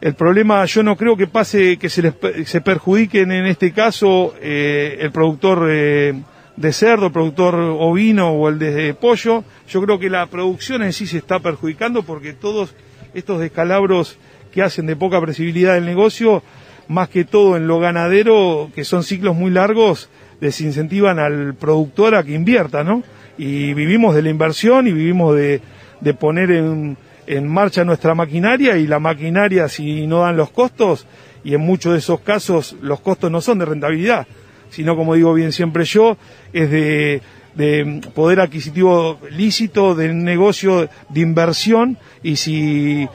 [0.00, 2.14] El problema, yo no creo que pase que se les
[2.48, 6.14] se perjudiquen en este caso eh, el productor eh,
[6.58, 9.44] de cerdo, el productor ovino o el de pollo.
[9.68, 12.74] Yo creo que la producción en sí se está perjudicando porque todos
[13.14, 14.18] estos descalabros
[14.52, 16.42] que hacen de poca previsibilidad del negocio,
[16.88, 22.24] más que todo en lo ganadero, que son ciclos muy largos, desincentivan al productor a
[22.24, 23.04] que invierta, ¿no?
[23.36, 25.60] Y vivimos de la inversión y vivimos de,
[26.00, 26.96] de poner en,
[27.28, 31.06] en marcha nuestra maquinaria y la maquinaria si no dan los costos,
[31.44, 34.26] y en muchos de esos casos los costos no son de rentabilidad,
[34.70, 36.16] sino como digo bien siempre yo,
[36.52, 37.20] es de,
[37.54, 43.08] de poder adquisitivo lícito, de negocio de inversión, y si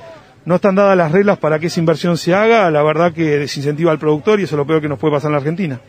[0.45, 3.91] no están dadas las reglas para que esa inversión se haga, la verdad que desincentiva
[3.91, 5.79] al productor y eso es lo peor que nos puede pasar en la Argentina.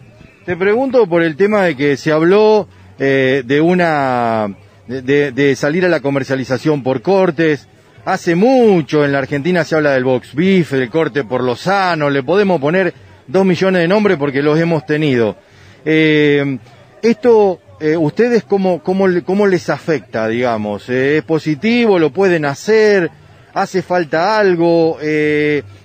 [0.46, 4.54] Te pregunto por el tema de que se habló eh, de una
[4.86, 7.66] de, de- salir a la comercialización por cortes.
[8.04, 12.10] Hace mucho en la Argentina se habla del box beef, del corte por lo sano.
[12.10, 12.92] Le podemos poner
[13.26, 15.36] dos millones de nombres porque los hemos tenido.
[15.84, 16.58] Eh,
[17.02, 20.88] esto, eh, ¿ustedes cómo, cómo, cómo les afecta, digamos?
[20.88, 21.98] Eh, ¿Es positivo?
[21.98, 23.10] ¿Lo pueden hacer?
[23.52, 24.98] ¿Hace falta algo?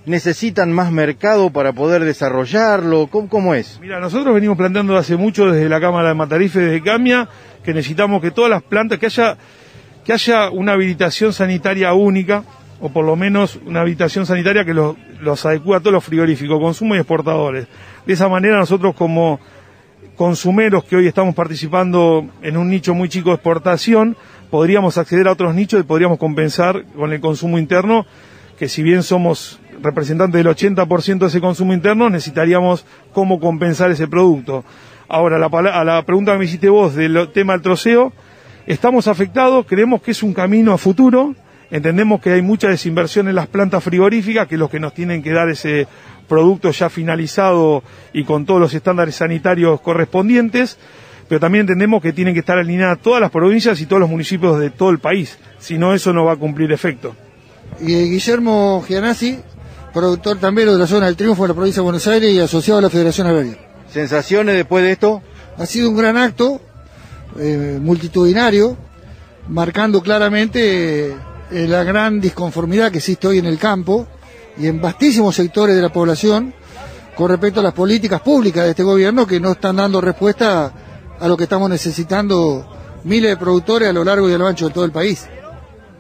[0.06, 3.08] ¿Necesitan más mercado para poder desarrollarlo?
[3.12, 3.80] ¿Cómo, cómo es?
[3.80, 7.30] Mira, nosotros venimos planteando hace mucho desde la Cámara de Matarife, desde Camia,
[7.64, 9.38] que necesitamos que todas las plantas, que haya,
[10.04, 12.44] que haya una habilitación sanitaria única,
[12.82, 16.60] o por lo menos una habilitación sanitaria que los, los adecue a todos los frigoríficos,
[16.60, 17.68] consumo y exportadores.
[18.06, 19.40] De esa manera nosotros como
[20.20, 24.18] consumeros que hoy estamos participando en un nicho muy chico de exportación,
[24.50, 28.06] podríamos acceder a otros nichos y podríamos compensar con el consumo interno,
[28.58, 34.10] que si bien somos representantes del 80% de ese consumo interno, necesitaríamos cómo compensar ese
[34.10, 34.66] producto.
[35.08, 38.12] Ahora, la, a la pregunta que me hiciste vos del tema del troceo,
[38.68, 41.34] estamos afectados, creemos que es un camino a futuro,
[41.72, 45.22] Entendemos que hay mucha desinversión en las plantas frigoríficas, que es lo que nos tienen
[45.22, 45.88] que dar ese
[46.30, 50.78] producto ya finalizado y con todos los estándares sanitarios correspondientes,
[51.28, 54.58] pero también entendemos que tienen que estar alineadas todas las provincias y todos los municipios
[54.60, 57.14] de todo el país, si no eso no va a cumplir efecto.
[57.82, 59.40] Y eh, Guillermo Gianassi,
[59.94, 62.80] productor también de la zona del Triunfo de la provincia de Buenos Aires y asociado
[62.80, 63.58] a la Federación Agraria.
[63.92, 65.22] ¿Sensaciones después de esto?
[65.58, 66.62] Ha sido un gran acto,
[67.38, 68.78] eh, multitudinario,
[69.50, 71.10] marcando claramente
[71.52, 74.08] eh, la gran disconformidad que existe hoy en el campo
[74.60, 76.54] y en vastísimos sectores de la población
[77.16, 80.72] con respecto a las políticas públicas de este gobierno que no están dando respuesta
[81.20, 82.68] a lo que estamos necesitando
[83.04, 85.28] miles de productores a lo largo y a lo ancho de todo el país.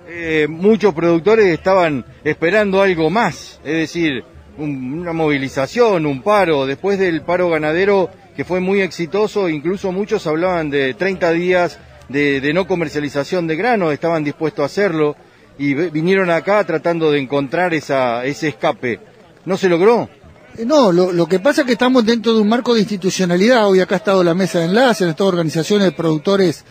[0.07, 4.23] Eh, muchos productores estaban esperando algo más, es decir,
[4.57, 10.69] una movilización, un paro, después del paro ganadero que fue muy exitoso, incluso muchos hablaban
[10.69, 11.79] de 30 días
[12.09, 15.15] de, de no comercialización de grano, estaban dispuestos a hacerlo
[15.59, 18.99] y vinieron acá tratando de encontrar esa, ese escape.
[19.45, 20.09] ¿No se logró?
[20.57, 23.67] Eh, no, lo, que pasa es que estamos dentro de un marco de institucionalidad.
[23.67, 26.63] Hoy acá ha estado la mesa de enlace, en estas organizaciones de productores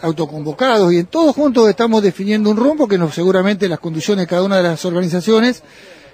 [0.00, 4.44] autoconvocados y en todos juntos estamos definiendo un rumbo que seguramente las condiciones de cada
[4.44, 5.62] una de las organizaciones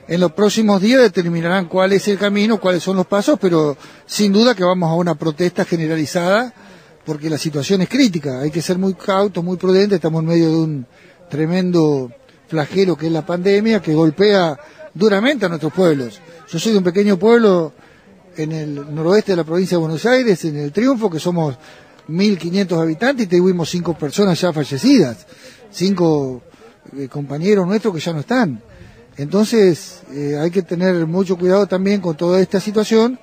[0.08, 4.32] en los próximos días determinarán cuál es el camino, cuáles son los pasos, pero sin
[4.32, 6.52] duda que vamos a una protesta generalizada
[7.04, 8.40] porque la situación es crítica.
[8.40, 9.96] Hay que ser muy cautos, muy prudentes.
[9.96, 10.86] Estamos en medio de un
[11.28, 12.10] tremendo
[12.48, 14.58] flagelo que es la pandemia, que golpea
[14.94, 16.20] duramente a nuestros pueblos.
[16.48, 17.72] Yo soy de un pequeño pueblo
[18.36, 21.56] en el noroeste de la provincia de Buenos Aires, en el Triunfo, que somos
[22.08, 25.26] 1.500 habitantes y tuvimos cinco personas ya fallecidas,
[25.70, 26.42] cinco
[26.96, 28.62] eh, compañeros nuestros que ya no están.
[29.16, 33.18] Entonces eh, hay que tener mucho cuidado también con toda esta situación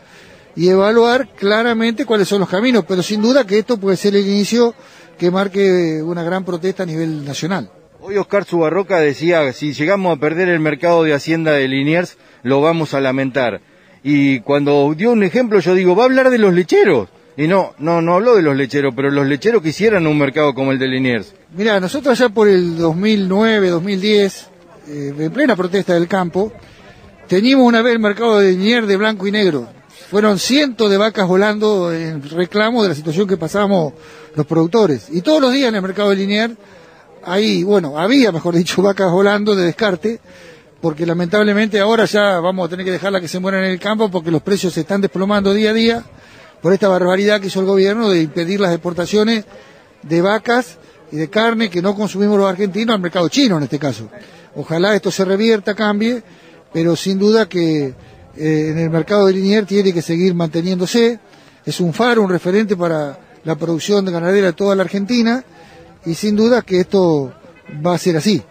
[0.55, 4.27] y evaluar claramente cuáles son los caminos, pero sin duda que esto puede ser el
[4.27, 4.73] inicio
[5.17, 7.71] que marque una gran protesta a nivel nacional.
[8.05, 12.59] Hoy Oscar Subarroca decía, si llegamos a perder el mercado de Hacienda de Liniers, lo
[12.59, 13.61] vamos a lamentar.
[14.03, 17.07] Y cuando dio un ejemplo, yo digo, va a hablar de los lecheros.
[17.37, 20.73] Y no, no, no habló de los lecheros, pero los lecheros quisieran un mercado como
[20.73, 21.33] el de Liniers.
[21.55, 24.49] Mira, nosotros allá por el 2009, 2010,
[24.89, 26.51] eh, en plena protesta del campo,
[27.29, 29.69] teníamos una vez el mercado de Liniers de blanco y negro.
[30.11, 33.93] Fueron cientos de vacas volando en reclamo de la situación que pasábamos
[34.35, 35.07] los productores.
[35.09, 36.55] Y todos los días en el mercado de Liniers
[37.26, 40.19] ahí, bueno, había, mejor dicho, vacas volando de descarte,
[40.82, 44.09] porque lamentablemente ahora ya vamos a tener que dejarla que se mueran en el campo
[44.11, 46.03] porque los precios se están desplomando día a día
[46.61, 49.45] por esta barbaridad que hizo el gobierno de impedir las exportaciones
[50.01, 50.78] de vacas
[51.11, 54.09] y de carne que no consumimos los argentinos al mercado chino en este caso.
[54.55, 56.21] Ojalá esto se revierta, cambie,
[56.74, 57.93] pero sin duda que
[58.36, 61.19] eh, en el mercado de Linier tiene que seguir manteniéndose.
[61.65, 65.43] Es un faro, un referente para la producción de ganadera de toda la Argentina
[66.05, 67.33] y sin duda que esto
[67.85, 68.41] va a ser así.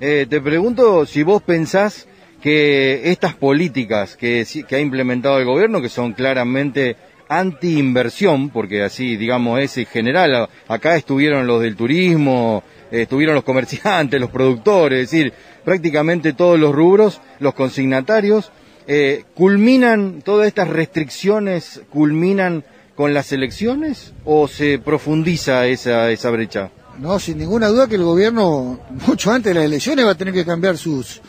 [0.00, 2.06] Eh, te pregunto si vos pensás
[2.42, 6.96] que estas políticas que, que ha implementado el gobierno, que son claramente
[7.28, 14.20] anti-inversión, porque así, digamos, es en general, acá estuvieron los del turismo, estuvieron los comerciantes,
[14.20, 15.32] los productores, es decir,
[15.64, 18.50] prácticamente todos los rubros, los consignatarios,
[18.86, 22.64] eh, culminan, todas estas restricciones culminan
[22.96, 26.70] con las elecciones o se profundiza esa, esa brecha?
[27.00, 30.34] No, sin ninguna duda que el gobierno, mucho antes de las elecciones, va a tener
[30.34, 31.22] que cambiar sus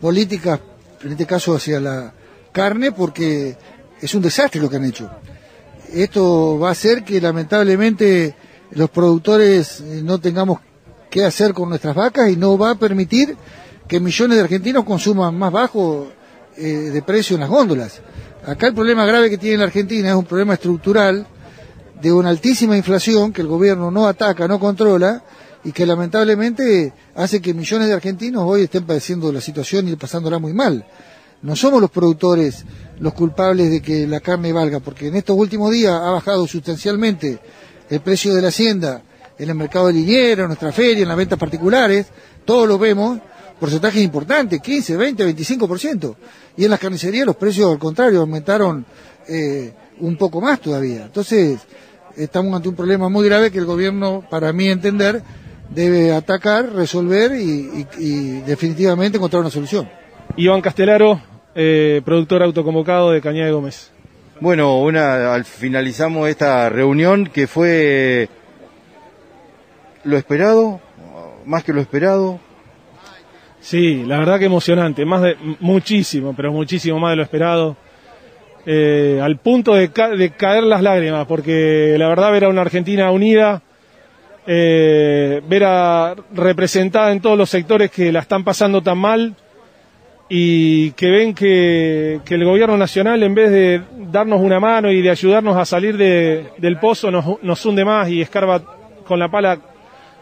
[0.00, 0.58] políticas,
[1.02, 2.14] en este caso hacia la
[2.50, 3.54] carne, porque
[4.00, 5.10] es un desastre lo que han hecho.
[5.92, 8.34] Esto va a hacer que lamentablemente
[8.70, 10.60] los productores eh, no tengamos
[11.10, 13.36] qué hacer con nuestras vacas y no va a permitir
[13.86, 16.08] que millones de argentinos consuman más bajo
[16.56, 18.00] eh, de precio en las góndolas.
[18.46, 21.26] Acá el problema grave que tiene la Argentina es un problema estructural
[22.00, 25.22] de una altísima inflación que el gobierno no ataca, no controla
[25.64, 30.38] y que lamentablemente hace que millones de argentinos hoy estén padeciendo la situación y pasándola
[30.38, 30.86] muy mal.
[31.42, 32.64] No somos los productores
[33.00, 37.38] los culpables de que la carne valga, porque en estos últimos días ha bajado sustancialmente
[37.90, 39.02] el precio de la hacienda
[39.38, 42.06] en el mercado de liniero, en nuestra feria, en las ventas particulares,
[42.44, 43.20] todos lo vemos,
[43.58, 46.16] porcentajes importantes, 15, 20, 25%.
[46.56, 48.84] Y en las carnicerías los precios, al contrario, aumentaron
[49.28, 51.04] eh, un poco más todavía.
[51.04, 51.60] Entonces,
[52.18, 55.22] estamos ante un problema muy grave que el gobierno, para mí entender,
[55.70, 59.88] debe atacar, resolver y, definitivamente encontrar una solución.
[60.36, 61.20] Iván Castelaro,
[61.54, 63.92] eh, productor autoconvocado de Cañada de Gómez.
[64.40, 68.28] Bueno, una, al finalizamos esta reunión que fue
[70.04, 70.80] lo esperado,
[71.44, 72.38] más que lo esperado.
[73.60, 77.76] Sí, la verdad que emocionante, más de muchísimo, pero muchísimo más de lo esperado
[78.70, 83.62] eh, al punto de, caer las lágrimas, porque la verdad ver a una Argentina unida,
[84.46, 89.34] eh, ver a representada en todos los sectores que la están pasando tan mal
[90.28, 95.08] y que ven que, el gobierno nacional en vez de darnos una mano y de
[95.08, 98.60] ayudarnos a salir de- del pozo nos, hunde más y escarba
[99.06, 99.58] con la pala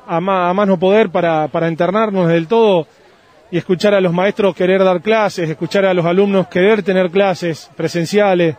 [0.07, 2.87] a más, a no poder para, para internarnos del todo
[3.51, 7.71] y escuchar a los maestros querer dar clases, escuchar a los alumnos querer tener clases
[7.77, 8.57] presenciales,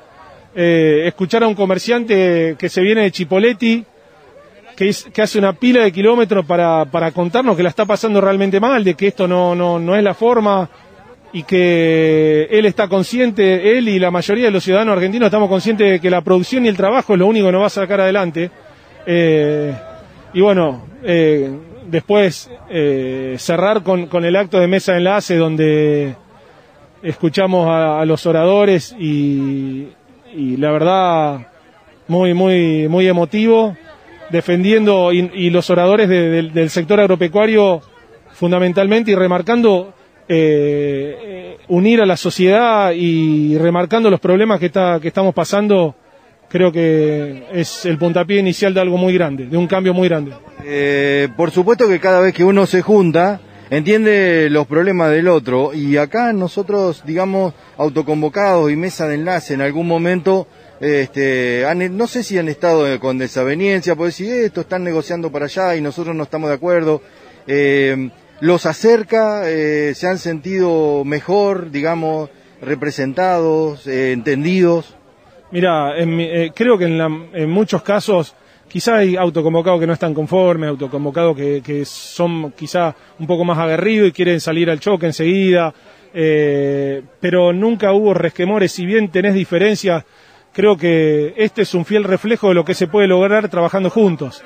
[0.55, 3.85] eh, escuchar a un comerciante que se viene de Chipoletti,
[4.75, 8.83] que, hace una pila de kilómetros para, para contarnos que la está pasando realmente mal,
[8.83, 10.69] de que esto no, no, no es la forma
[11.33, 15.91] y que él está consciente, él y la mayoría de los ciudadanos argentinos estamos conscientes
[15.91, 18.01] de que la producción y el trabajo es lo único que nos va a sacar
[18.01, 18.49] adelante.
[19.05, 19.73] Eh,
[20.33, 21.49] y bueno, eh,
[21.87, 26.15] después eh, cerrar con, el acto de mesa de enlace donde
[27.03, 29.89] escuchamos a, los oradores y,
[30.35, 31.47] y la verdad
[32.07, 33.75] muy, muy, muy emotivo,
[34.29, 37.81] defendiendo y, los oradores de- del- del sector agropecuario
[38.31, 39.93] fundamentalmente y remarcando
[40.29, 45.95] eh, eh, unir a la sociedad y remarcando los problemas que, está, que estamos pasando,
[46.49, 50.31] creo que es el puntapié inicial de algo muy grande, de un cambio muy grande.
[50.63, 53.39] Eh, por supuesto que cada vez que uno se junta,
[53.69, 59.61] entiende los problemas del otro y acá nosotros, digamos, autoconvocados y mesa de enlace en
[59.61, 60.47] algún momento,
[60.79, 65.45] este, han- no sé si han estado con desaveniencia, porque si esto están negociando para
[65.45, 67.01] allá y nosotros no estamos de acuerdo,
[67.47, 72.29] eh, los acerca, eh, se han sentido mejor, digamos,
[72.61, 74.95] representados, eh, entendidos.
[75.51, 78.35] Mira, eh, creo que en, la- en muchos casos
[78.67, 83.57] quizá hay autoconvocados que no están conformes, autoconvocados que, que son quizá un poco más
[83.57, 85.73] aguerridos y quieren salir al choque enseguida,
[86.13, 90.03] eh, pero nunca hubo resquemores, si bien tenés diferencias,
[90.51, 94.43] creo que este es un fiel reflejo de lo que se puede lograr trabajando juntos.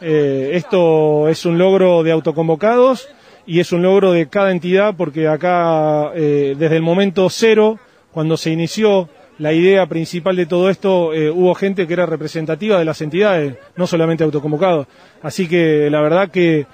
[0.00, 3.08] Eh, esto es un logro de autoconvocados
[3.46, 7.78] y es un logro de cada entidad porque acá eh, desde el momento cero,
[8.10, 9.08] cuando se inició
[9.40, 13.54] la idea principal de todo esto, eh, hubo gente que era representativa de las entidades,
[13.74, 14.86] no solamente autoconvocados.
[15.22, 16.66] Así que la verdad que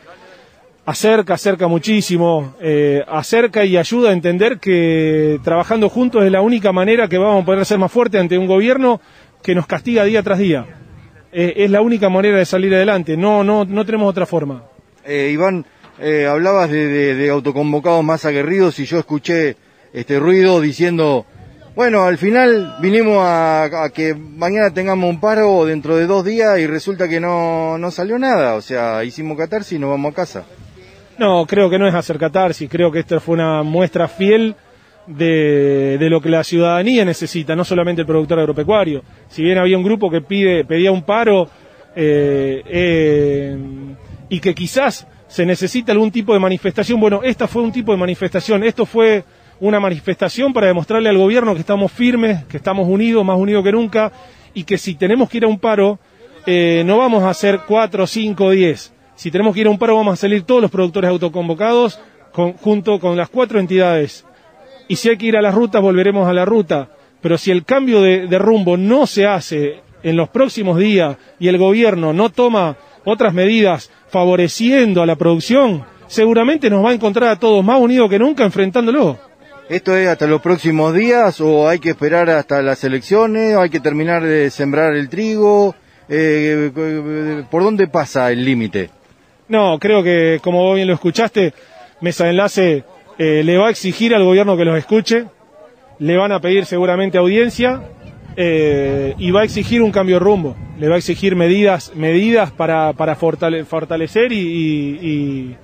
[0.84, 6.72] acerca, acerca muchísimo, eh, acerca y ayuda a entender que trabajando juntos es la única
[6.72, 9.00] manera que vamos a poder ser más fuertes ante un gobierno
[9.44, 10.66] que nos castiga día tras día.
[11.32, 14.64] Eh, es la única manera de salir adelante, no, no, no tenemos otra forma.
[15.06, 15.64] Iván,
[16.28, 19.54] hablabas de autoconvocados más aguerridos y yo escuché
[19.92, 21.26] este ruido diciendo,
[21.76, 26.58] bueno, al final vinimos a, a que mañana tengamos un paro dentro de dos días
[26.58, 30.16] y resulta que no, no salió nada, o sea, hicimos catarsis y nos vamos a
[30.16, 30.44] casa.
[31.18, 34.56] No, creo que no es hacer catarsis, creo que esta fue una muestra fiel
[35.06, 39.02] de, de lo que la ciudadanía necesita, no solamente el productor agropecuario.
[39.28, 41.48] Si bien había un grupo que pide, pedía un paro
[41.94, 43.58] eh, eh,
[44.30, 47.98] y que quizás se necesita algún tipo de manifestación, bueno, esta fue un tipo de
[47.98, 49.24] manifestación, esto fue
[49.60, 53.72] una manifestación para demostrarle al gobierno que estamos firmes, que estamos unidos, más unidos que
[53.72, 54.12] nunca,
[54.54, 55.98] y que si tenemos que ir a un paro,
[56.46, 58.92] eh, no vamos a hacer cuatro, cinco, diez.
[59.14, 61.98] Si tenemos que ir a un paro, vamos a salir todos los productores autoconvocados
[62.32, 64.24] con- junto con las cuatro entidades.
[64.88, 66.90] Y si hay que ir a las rutas, volveremos a la ruta.
[67.20, 71.58] Pero si el cambio de rumbo no se hace en los próximos días y el
[71.58, 77.38] gobierno no toma otras medidas favoreciendo a la producción, seguramente nos va a encontrar a
[77.38, 79.18] todos más unidos que nunca enfrentándolo.
[79.68, 83.70] ¿Esto es hasta los próximos días o hay que esperar hasta las elecciones o hay
[83.70, 85.74] que terminar de sembrar el trigo?
[86.08, 88.90] Eh, ¿Por dónde pasa el límite?
[89.48, 91.52] No, creo que, como vos bien lo escuchaste,
[92.00, 92.84] Mesa Enlace
[93.18, 95.24] eh, le va a exigir al gobierno que los escuche,
[95.98, 97.82] le van a pedir seguramente audiencia
[98.36, 102.52] eh, y va a exigir un cambio de rumbo, le va a exigir medidas, medidas
[102.52, 105.56] para, para fortale- fortalecer y, y, y-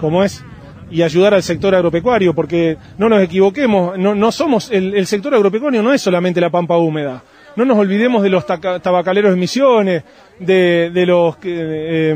[0.00, 0.42] ¿cómo es?
[0.90, 5.34] Y ayudar al sector agropecuario, porque no nos equivoquemos, no, no somos, el, el sector
[5.34, 7.22] agropecuario no es solamente la pampa húmeda.
[7.56, 10.04] No nos olvidemos de los tabacaleros de Misiones,
[10.38, 12.14] de, de los eh,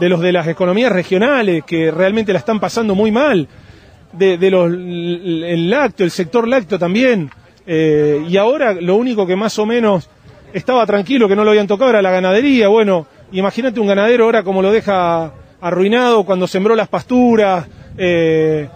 [0.00, 3.46] de los de las economías regionales que realmente la están pasando muy mal,
[4.12, 7.30] de, los el lácteo, el sector lácteo también.
[7.64, 10.10] Eh, y ahora lo único que más o menos
[10.52, 12.66] estaba tranquilo que no lo habían tocado era la ganadería.
[12.66, 17.68] Bueno, imagínate un ganadero ahora como lo deja arruinado cuando sembró las pasturas.
[17.98, 18.68] Eh,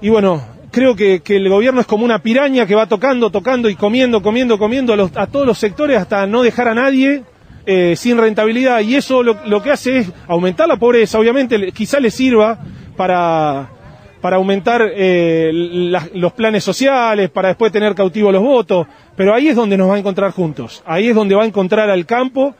[0.00, 0.42] y bueno,
[0.72, 4.58] creo que, el gobierno es como una piraña que va tocando, tocando y comiendo, comiendo,
[4.58, 7.22] comiendo a, los- a todos los sectores hasta no dejar a nadie
[7.66, 8.80] eh, sin rentabilidad.
[8.80, 12.58] Y eso lo, que hace es aumentar la pobreza, obviamente, quizá le sirva
[12.96, 13.68] para,
[14.20, 15.50] para aumentar eh,
[16.14, 18.86] los planes sociales, para después tener cautivos los votos.
[19.14, 20.82] Pero ahí es donde nos va a encontrar juntos.
[20.86, 22.54] Ahí es donde va a encontrar al campo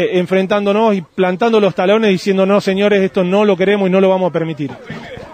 [0.00, 4.00] eh, enfrentándonos y plantando los talones diciendo no señores, esto no lo queremos y no
[4.00, 4.70] lo vamos a permitir.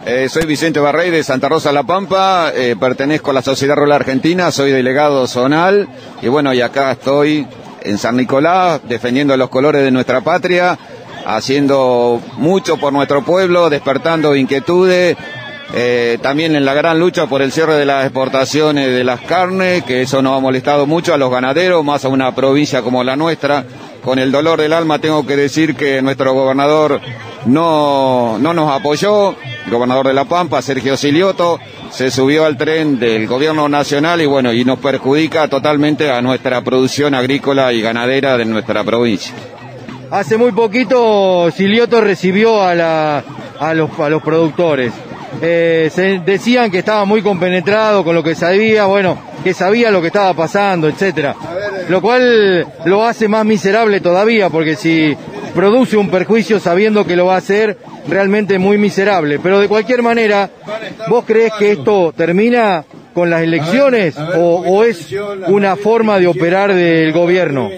[0.07, 3.93] Eh, soy Vicente Barrey de Santa Rosa La Pampa, eh, pertenezco a la Sociedad Rural
[3.93, 5.89] Argentina, soy delegado zonal
[6.23, 7.47] y bueno, y acá estoy
[7.83, 10.79] en San Nicolás defendiendo los colores de nuestra patria,
[11.27, 15.17] haciendo mucho por nuestro pueblo, despertando inquietudes,
[16.23, 20.03] también en la gran lucha por el cierre de las exportaciones de las carnes, que
[20.03, 23.65] eso nos ha molestado mucho a los ganaderos, más a una provincia como la nuestra.
[24.05, 27.01] Con el dolor del alma tengo que decir que nuestro gobernador
[27.47, 31.59] no, no nos apoyó, el gobernador de La Pampa, Sergio Silioto,
[31.91, 36.63] se subió al tren del gobierno nacional y bueno, y nos perjudica totalmente a nuestra
[36.63, 39.35] producción agrícola y ganadera de nuestra provincia.
[40.11, 43.23] Hace muy poquito Silioto recibió a,
[43.75, 44.93] los productores.
[45.43, 50.01] Eh, se decían que estaba muy compenetrado con lo que sabía, bueno, que sabía lo
[50.01, 51.35] que estaba pasando, etcétera.
[51.89, 55.17] Lo cual lo hace más miserable todavía, porque si
[55.55, 57.79] produce un perjuicio sabiendo que lo va a hacer,
[58.09, 59.39] realmente muy miserable.
[59.39, 60.51] Pero de cualquier manera,
[61.09, 62.85] ¿vos crees que esto termina
[63.15, 65.09] con las elecciones o, o es
[65.47, 67.71] una forma de operar del gobierno?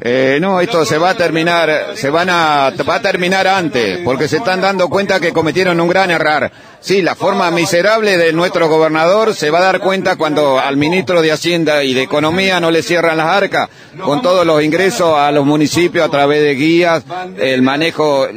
[0.00, 4.28] Eh, no, esto se va a terminar, se van a, va a terminar antes, porque
[4.28, 6.50] se están dando cuenta que cometieron un gran error.
[6.80, 11.22] Sí, la forma miserable de nuestro gobernador se va a dar cuenta cuando al ministro
[11.22, 13.68] de Hacienda y de Economía no le cierran las arcas
[14.02, 17.04] con todos los ingresos a los municipios a través de guías,
[17.38, 18.28] el manejo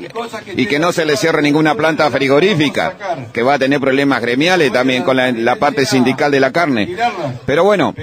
[0.56, 2.96] y que no se le cierre ninguna planta frigorífica,
[3.34, 6.96] que va a tener problemas gremiales también con la, parte sindical de la carne.
[7.46, 7.94] Pero bueno,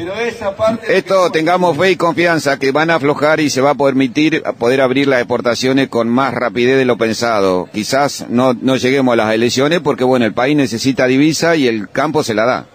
[0.89, 4.81] esto tengamos fe y confianza que van a aflojar y se va a permitir poder
[4.81, 7.69] abrir las exportaciones con más rapidez de lo pensado.
[7.73, 12.23] Quizás no lleguemos a las elecciones porque bueno, el país necesita divisa y el campo
[12.23, 12.67] se la da.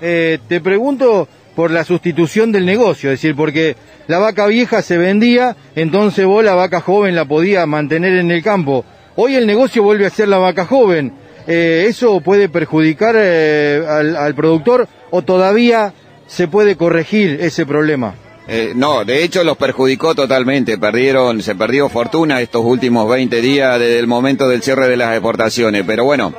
[0.00, 4.96] Eh, te pregunto por la sustitución del negocio, es decir, porque la vaca vieja se
[4.96, 8.84] vendía, entonces vos la vaca joven la podías mantener en el campo.
[9.16, 11.12] Hoy el negocio vuelve a ser la vaca joven.
[11.46, 15.92] Eh, ¿Eso puede perjudicar eh, al, al productor o todavía
[16.26, 18.14] se puede corregir ese problema?
[18.52, 23.78] Eh, no, de hecho los perjudicó totalmente, perdieron, se perdió fortuna estos últimos 20 días
[23.78, 26.34] desde el momento del cierre de las exportaciones, pero bueno,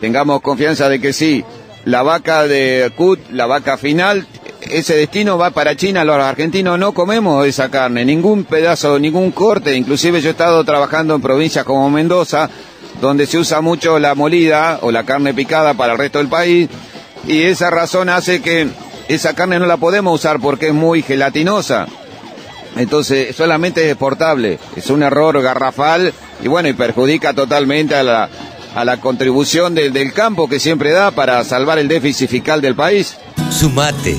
[0.00, 1.44] tengamos confianza de que sí,
[1.84, 4.26] la vaca de CUT, la vaca final,
[4.60, 9.74] ese destino va para China, los argentinos no comemos esa carne, ningún pedazo, ningún corte,
[9.74, 12.50] inclusive yo he estado trabajando en provincias como Mendoza,
[13.00, 16.68] donde se usa mucho la molida o la carne picada para el resto del país,
[17.26, 18.68] y esa razón hace que
[19.08, 21.86] esa carne no la podemos usar porque es muy gelatinosa.
[22.76, 24.58] Entonces solamente es exportable.
[24.76, 26.12] Es un error garrafal
[26.42, 28.28] y bueno, y perjudica totalmente a la,
[28.74, 32.74] a la contribución del, del campo que siempre da para salvar el déficit fiscal del
[32.74, 33.16] país.
[33.50, 34.16] Sumate.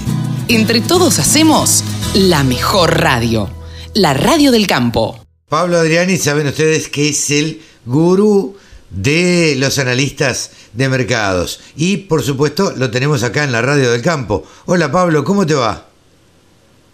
[0.47, 3.49] Entre todos hacemos la mejor radio,
[3.93, 5.19] la radio del campo.
[5.47, 8.55] Pablo Adriani, saben ustedes que es el gurú
[8.89, 11.59] de los analistas de mercados.
[11.75, 14.43] Y por supuesto lo tenemos acá en la radio del campo.
[14.65, 15.85] Hola Pablo, ¿cómo te va?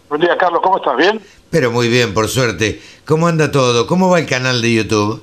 [0.10, 0.98] Buen día Carlos, ¿cómo estás?
[0.98, 1.22] ¿Bien?
[1.49, 2.82] Pero muy bien, por suerte.
[3.06, 3.88] ¿Cómo anda todo?
[3.88, 5.22] ¿Cómo va el canal de YouTube?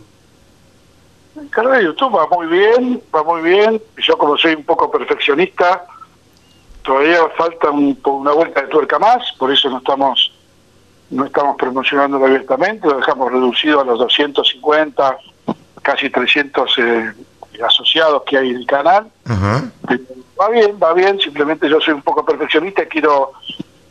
[1.36, 3.80] El canal de YouTube va muy bien, va muy bien.
[3.98, 5.86] Yo como soy un poco perfeccionista,
[6.82, 10.32] todavía falta un, una vuelta de tuerca más, por eso no estamos
[11.10, 15.18] no estamos promocionándolo abiertamente, lo dejamos reducido a los 250,
[15.82, 17.12] casi 300 eh,
[17.62, 19.09] asociados que hay en el canal.
[19.26, 19.70] Ajá.
[20.40, 23.32] Va bien, va bien, simplemente yo soy un poco perfeccionista y quiero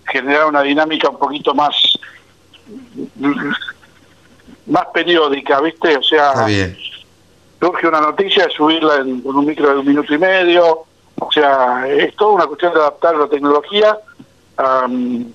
[0.07, 1.75] generar una dinámica un poquito más
[4.65, 5.97] más periódica, ¿viste?
[5.97, 6.77] O sea, Está bien.
[7.61, 10.83] Surge una noticia subirla en, con un micro de un minuto y medio,
[11.19, 13.97] o sea, es toda una cuestión de adaptar la tecnología
[14.57, 15.27] al,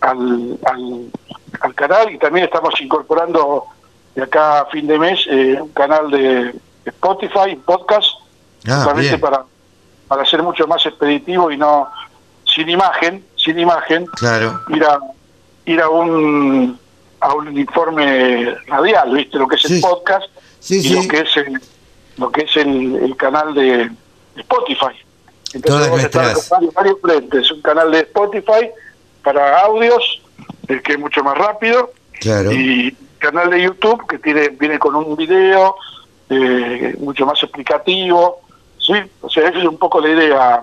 [0.00, 1.10] al,
[1.60, 3.64] al canal y también estamos incorporando
[4.14, 6.54] de acá a fin de mes eh, un canal de
[6.84, 8.08] Spotify, podcast,
[8.68, 9.44] Ah, para,
[10.06, 11.88] para ser mucho más expeditivo y no
[12.44, 14.60] sin imagen, sin imagen, Claro.
[14.68, 15.00] ir a
[15.64, 16.78] ir a un
[17.18, 19.36] a un informe radial, ¿viste?
[19.38, 20.26] Lo que es el podcast
[20.62, 20.94] Sí, y sí.
[20.94, 21.60] lo que es el,
[22.18, 23.90] lo que es el, el canal de
[24.36, 24.94] Spotify.
[25.54, 28.70] Entonces Todas vamos a estar varios, varios frentes, un canal de Spotify
[29.22, 30.22] para audios,
[30.68, 32.52] el que es mucho más rápido, Claro.
[32.52, 35.74] y canal de YouTube que tiene viene con un video
[36.30, 38.40] eh, mucho más explicativo,
[38.78, 40.62] sí, o sea, esa es un poco la idea.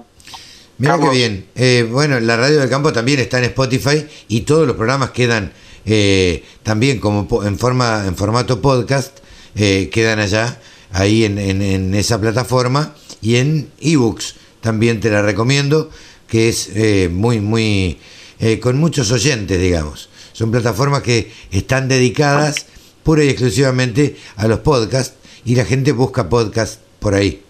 [0.77, 1.47] Mira qué bien.
[1.55, 5.51] Eh, bueno, la radio del campo también está en Spotify y todos los programas quedan
[5.85, 9.19] eh, también como en forma en formato podcast
[9.55, 10.59] eh, quedan allá
[10.91, 15.89] ahí en, en- en esa plataforma y en ebooks también te la recomiendo
[16.27, 17.99] que es eh, muy muy
[18.39, 22.65] eh, con muchos oyentes digamos Son plataformas que están dedicadas
[23.03, 25.15] pura y exclusivamente a los podcasts
[25.45, 27.41] y la gente busca podcasts por ahí.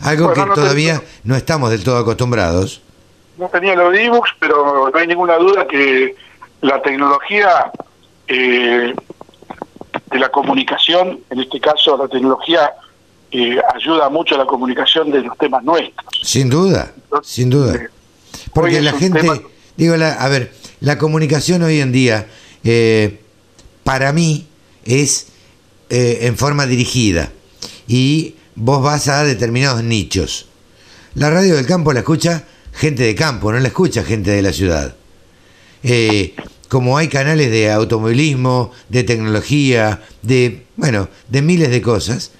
[0.00, 2.80] Algo Bueno, que no todavía no estamos del todo acostumbrados.
[3.38, 6.14] No tenía los ebooks, pero no hay ninguna duda que
[6.62, 7.70] la tecnología
[8.28, 8.94] eh,
[10.12, 12.72] de la comunicación, en este caso la tecnología
[13.30, 16.06] eh, ayuda mucho a la comunicación de los temas nuestros.
[16.22, 17.72] Sin duda, sin duda.
[17.72, 17.88] hoy
[18.52, 19.40] Porque la gente, tema-
[19.76, 22.26] digo, la, a ver, la comunicación hoy en día,
[22.64, 23.20] eh,
[23.84, 24.46] para mí,
[24.84, 25.28] es
[25.90, 27.30] eh, en forma dirigida.
[27.88, 30.48] Y vos vas a determinados nichos.
[31.14, 34.52] La radio del campo la escucha gente de campo, no la escucha gente de la
[34.52, 34.94] ciudad.
[35.82, 36.34] Eh,
[36.72, 42.30] como hay canales de automovilismo, de tecnología, de, bueno, de miles de cosas,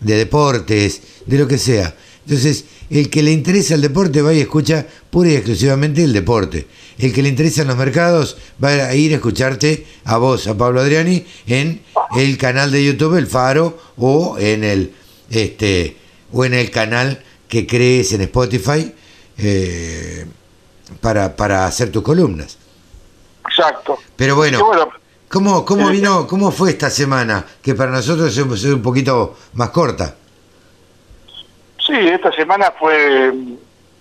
[0.00, 1.94] de deportes, de lo que sea.
[2.26, 6.66] Entonces, el que le interesa el deporte va y escucha pura y exclusivamente el deporte.
[6.98, 10.82] El que le interesan los mercados va a ir a escucharte a vos, a Pablo
[10.82, 11.80] Adriani, en
[12.18, 14.92] el canal de YouTube El Faro o en el
[15.30, 15.96] este
[16.32, 18.92] o en el canal que crees en Spotify
[19.38, 20.26] eh,
[21.00, 22.59] para, para hacer tus columnas.
[23.60, 23.98] Exacto.
[24.16, 24.58] Pero bueno,
[25.28, 27.44] ¿cómo, cómo eh, vino, cómo fue esta semana?
[27.62, 30.14] Que para nosotros es un poquito más corta.
[31.86, 33.32] Sí, esta semana fue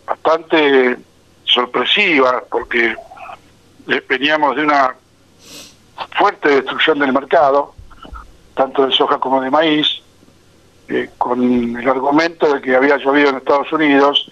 [0.06, 0.98] bastante
[1.44, 2.96] sorpresiva porque
[4.08, 4.96] veníamos de una
[6.18, 7.74] fuerte destrucción del mercado,
[8.56, 9.88] tanto de soja como de maíz,
[10.88, 14.30] eh, con el argumento de que había llovido en Estados Unidos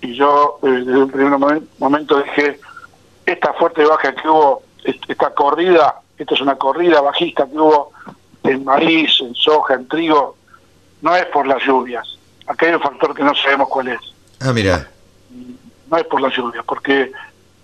[0.00, 2.60] y yo eh, desde un primer momen- momento dije,
[3.32, 7.92] esta fuerte baja que hubo, est- esta corrida, esta es una corrida bajista que hubo
[8.44, 10.36] en maíz, en soja, en trigo,
[11.02, 12.06] no es por las lluvias.
[12.46, 14.00] Acá hay un factor que no sabemos cuál es.
[14.40, 14.88] Ah, mira.
[15.90, 17.12] No es por las lluvias, porque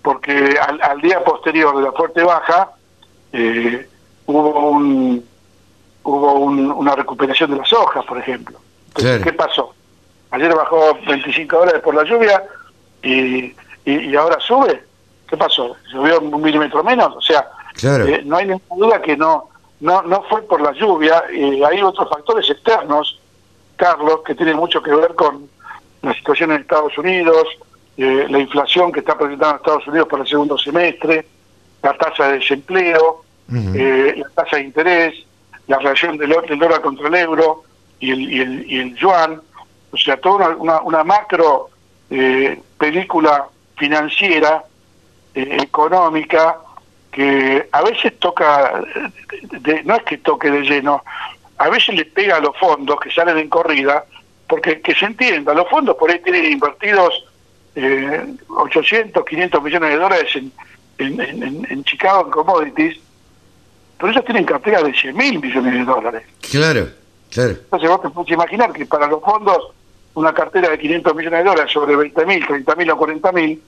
[0.01, 2.69] porque al, al día posterior de la fuerte baja
[3.33, 3.89] eh,
[4.27, 5.25] hubo un
[6.03, 8.59] hubo un- una recuperación de las hojas, por ejemplo.
[8.89, 9.23] Entonces, Claro.
[9.23, 9.73] ¿Qué pasó?
[10.31, 12.43] Ayer bajó 25 dólares por la lluvia
[13.01, 13.45] y,
[13.85, 14.83] y, y ahora sube.
[15.27, 15.75] ¿Qué pasó?
[15.91, 17.15] ¿Llovió un milímetro menos?
[17.15, 18.05] O sea, Claro.
[18.07, 19.49] eh, no hay ninguna duda que no
[19.81, 21.23] no no fue por la lluvia.
[21.31, 23.19] eh, hay otros factores externos,
[23.75, 25.49] Carlos, que tienen mucho que ver con
[26.01, 27.45] la situación en Estados Unidos,
[27.97, 31.27] eh, la inflación que está presentando Estados Unidos para el segundo semestre,
[31.83, 33.23] la tasa de desempleo,
[33.53, 35.15] eh, la tasa de interés,
[35.67, 37.63] la relación del, del dólar contra el euro
[37.99, 39.41] y el, y el, y el yuan,
[39.91, 41.69] o sea, toda una, una, una macro
[42.77, 43.45] película
[43.77, 44.63] financiera,
[45.35, 46.57] eh, económica,
[47.11, 48.81] que a veces toca,
[49.61, 51.03] de- no es que toque de lleno,
[51.57, 54.05] a veces le pega a los fondos que salen en corrida,
[54.47, 57.25] porque que se entienda, los fondos por ahí tienen invertidos
[57.75, 60.51] eh, 800, 500 millones de dólares en,
[60.97, 62.97] en, en- en Chicago en commodities,
[63.97, 66.23] pero ellos tienen carteras de 100 mil millones de dólares.
[66.51, 66.87] Claro,
[67.31, 67.51] claro.
[67.51, 69.71] Entonces vos te puedes imaginar que para los fondos
[70.13, 73.61] una cartera de 500 millones de dólares sobre 20 mil, 30 mil o 40 mil,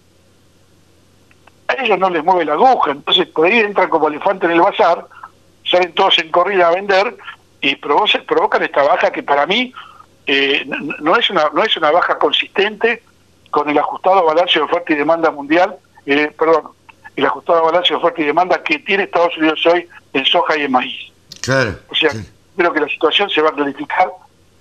[1.68, 2.92] a ellos no les mueve la aguja.
[2.92, 5.06] Entonces por ahí entran como elefante en el bazar,
[5.70, 7.18] salen todos en corrida a vender
[7.62, 9.74] y provo- provocan esta baja que para mí
[10.26, 10.66] eh,
[11.00, 13.04] no es una no es una baja consistente
[13.52, 15.76] con el ajustado balance de oferta y demanda mundial,
[16.06, 16.70] eh, perdón,
[17.16, 20.64] el ajustado balance de oferta y demanda que tiene Estados Unidos hoy en soja y
[20.64, 21.12] en maíz.
[21.42, 21.76] Claro.
[21.90, 22.12] O sea,
[22.56, 24.10] creo que la situación se va a clarificar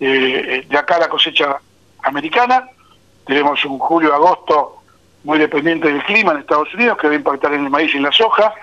[0.01, 1.59] eh, de acá a la cosecha
[2.05, 2.69] americana.
[3.27, 4.76] Tenemos un julio-agosto
[5.27, 7.97] muy dependiente del clima en Estados Unidos que va a impactar en el maíz y
[7.99, 8.55] en la soja.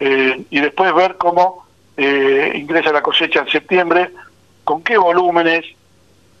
[0.00, 1.64] eh, y después ver cómo
[1.96, 4.10] eh, ingresa la cosecha en septiembre,
[4.64, 5.64] con qué volúmenes,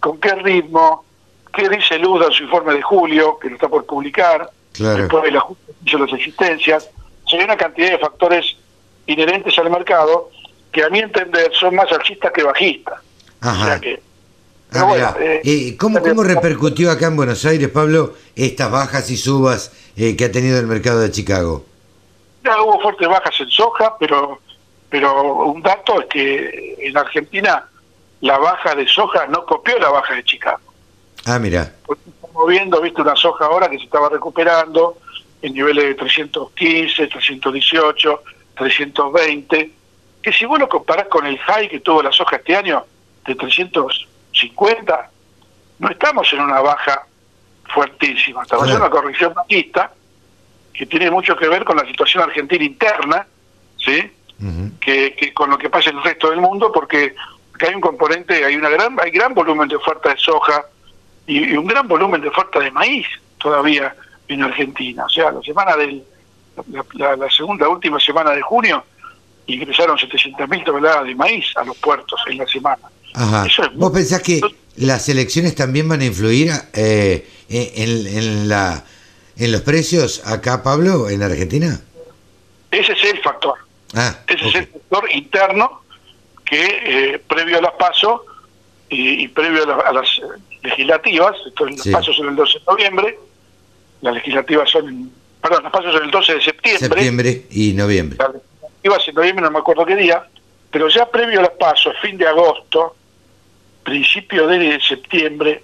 [0.00, 1.04] con qué ritmo,
[1.54, 4.98] qué dice Luz en su informe de julio, que lo está por publicar, Claro.
[5.02, 6.90] después del ajuste de las existencias.
[7.24, 8.56] O sea, hay una cantidad de factores
[9.06, 10.30] inherentes al mercado
[10.72, 13.00] que a mi entender son más alcistas que bajistas.
[13.40, 13.62] Ajá.
[13.62, 14.02] O sea que,
[14.74, 19.16] Ah, bueno, eh, Eh, ¿cómo, ¿Cómo repercutió acá en Buenos Aires, Pablo, estas bajas y
[19.16, 21.64] subas eh, que ha tenido el mercado de Chicago?
[22.44, 24.40] ya hubo fuertes bajas en soja, pero
[24.90, 27.66] pero un dato es que en Argentina
[28.20, 30.60] la baja de soja no copió la baja de Chicago.
[31.24, 31.74] Ah, mira.
[31.88, 34.98] Estamos viendo, viste, una soja ahora que se estaba recuperando
[35.42, 38.22] en niveles de 315, 318,
[38.56, 39.70] 320,
[40.22, 42.86] que si vos lo comparás con el high que tuvo la soja este año
[43.26, 43.34] de
[44.34, 45.10] 350,
[45.78, 47.06] no estamos en una baja
[47.72, 49.90] fuertísima, estamos en una corrección bajista
[50.72, 53.26] que tiene mucho que ver con la situación argentina interna,
[53.78, 54.10] ¿sí?
[54.80, 57.14] que, que con lo que pasa en el resto del mundo, porque
[57.54, 60.64] acá hay un componente, hay una gran, hay gran volumen de oferta de soja
[61.26, 63.06] y, y un gran volumen de oferta de maíz
[63.38, 63.94] todavía
[64.28, 65.04] en Argentina.
[65.04, 66.02] O sea, la semana del
[66.70, 68.84] la, la- la segunda, última semana de junio,
[69.46, 72.88] ingresaron 700.000 toneladas de maíz a los puertos en la semana.
[73.14, 73.46] Ajá.
[73.46, 74.40] Eso es ¿Vos pensás que
[74.76, 78.84] las elecciones también van a influir eh, en, en la,
[79.36, 81.80] en los precios acá, Pablo, en Argentina?
[82.70, 83.54] Ese es el factor.
[83.94, 85.82] Ah, Ese es el factor interno
[86.44, 86.64] que
[87.14, 88.24] eh, previo a las PASO
[88.90, 90.22] y, y previo a, la- a las eh,
[90.62, 91.90] legislativas, entonces Sí.
[91.90, 93.18] las PASO son el 12 de noviembre,
[94.02, 98.18] las legislativas son, en- perdón, las PASO son el 12 de septiembre, septiembre y noviembre.
[98.18, 100.26] las legislativas en noviembre, no me acuerdo qué día,
[100.72, 102.96] pero ya previo a las PASO, fin de agosto,
[103.84, 105.62] principio de septiembre,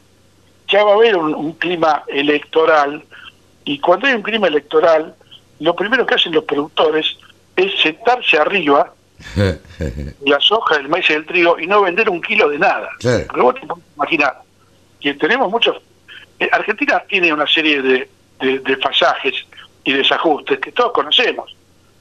[0.69, 3.03] ya va a haber un, un clima electoral
[3.65, 5.15] y cuando hay un clima electoral,
[5.59, 7.17] lo primero que hacen los productores
[7.57, 8.95] es sentarse arriba
[10.27, 12.89] la soja, del maíz y del trigo y no vender un kilo de nada.
[12.99, 13.25] Claro.
[13.27, 14.39] Porque vos te podés imaginar
[15.01, 15.77] que tenemos muchos...
[16.39, 18.09] eh, Argentina tiene una serie de,
[18.41, 19.35] de, de pasajes
[19.85, 21.55] y desajustes que todos conocemos.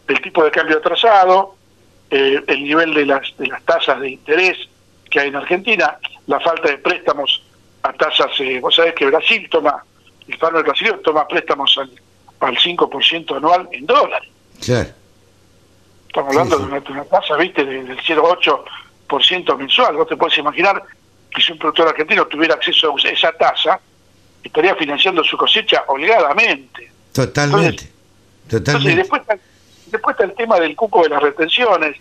[0.08, 1.56] El tipo de cambio atrasado,
[2.10, 4.58] eh, el nivel de las, de las tasas de interés
[5.10, 7.44] que hay en Argentina, la falta de préstamos
[7.84, 8.32] a tasas...
[8.40, 9.84] eh, vos sabés que Brasil toma,
[10.28, 11.90] el Estado brasileño toma préstamos al,
[12.42, 14.30] al 5% anual en dólares.
[14.64, 14.90] Claro.
[16.08, 19.96] Estamos hablando De, una, de una tasa, viste, de- del 0,8% mensual.
[19.96, 20.84] Vos te puedes imaginar
[21.32, 23.80] que si un productor argentino tuviera acceso a esa tasa,
[24.44, 26.92] estaría financiando su cosecha holgadamente.
[27.14, 27.84] Totalmente.
[28.44, 28.96] Entonces, Totalmente.
[28.96, 29.38] después está,
[29.88, 31.96] después está el tema del cupo de las retenciones,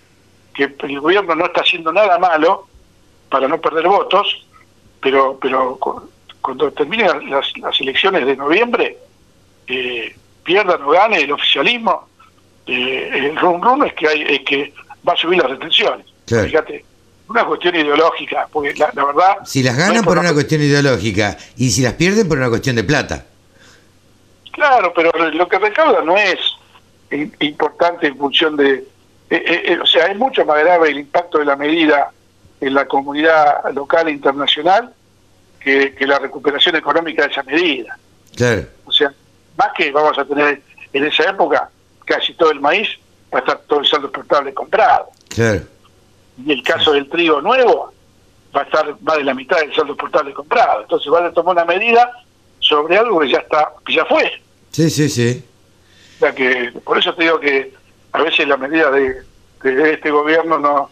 [0.54, 2.67] que el gobierno no está haciendo nada malo
[3.28, 4.44] para no perder votos,
[5.00, 6.08] pero pero cu-
[6.40, 8.96] cuando terminen las, las elecciones de noviembre,
[9.66, 12.08] eh, pierdan o gane el oficialismo,
[12.66, 14.72] eh, el rum rum es que hay es que
[15.06, 16.06] va a subir las retenciones.
[16.26, 16.44] Claro.
[16.46, 16.84] Fíjate,
[17.28, 19.36] una cuestión ideológica, porque la, la verdad...
[19.44, 22.76] Si las no ganan por una cuestión ideológica y si las pierden por una cuestión
[22.76, 23.26] de plata.
[24.52, 26.38] Claro, pero lo que recauda no es
[27.40, 28.74] importante en función de...
[28.74, 28.84] eh,
[29.30, 32.10] eh, eh, o sea, es mucho más grave el impacto de la medida
[32.60, 34.92] en la comunidad local e internacional
[35.60, 37.98] que, que la recuperación económica de esa medida.
[38.34, 38.66] Claro.
[38.84, 39.12] O sea,
[39.56, 40.62] más que vamos a tener
[40.92, 41.70] en esa época
[42.04, 42.88] casi todo el maíz,
[43.32, 45.08] va a estar todo el saldo exportable comprado.
[45.28, 45.62] Claro.
[46.44, 47.92] Y el caso del trigo nuevo
[48.56, 50.82] va a estar más de la mitad del saldo exportable comprado.
[50.82, 52.10] Entonces van a tomar una medida
[52.60, 54.42] sobre algo que ya está, que ya fue.
[54.70, 55.44] Sí, sí, sí.
[56.16, 57.72] O sea que por eso te digo que
[58.12, 59.22] a veces las medidas de,
[59.62, 60.90] de este gobierno no,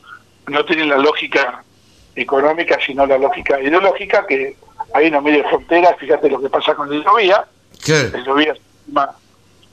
[0.48, 1.62] no tienen la lógica
[2.14, 4.56] económica, sino la lógica ideológica, que
[4.94, 7.02] ahí no mide fronteras, fíjate lo que pasa con el
[7.82, 8.08] Claro.
[8.14, 8.60] el Hidrovía es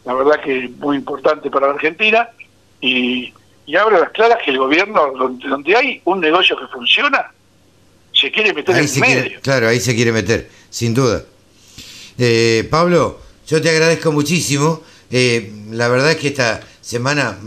[0.06, 2.30] la verdad que muy importante para la Argentina,
[2.82, 3.34] y,
[3.66, 7.32] y abro las claras que el gobierno, donde, donde hay un negocio que funciona,
[8.14, 9.22] se quiere meter Ahí en medio.
[9.22, 11.24] quiere, claro, ahí se quiere meter, sin duda.
[12.18, 14.82] Eh, Pablo, yo te agradezco muchísimo.
[15.10, 17.38] Eh, la verdad es que esta semana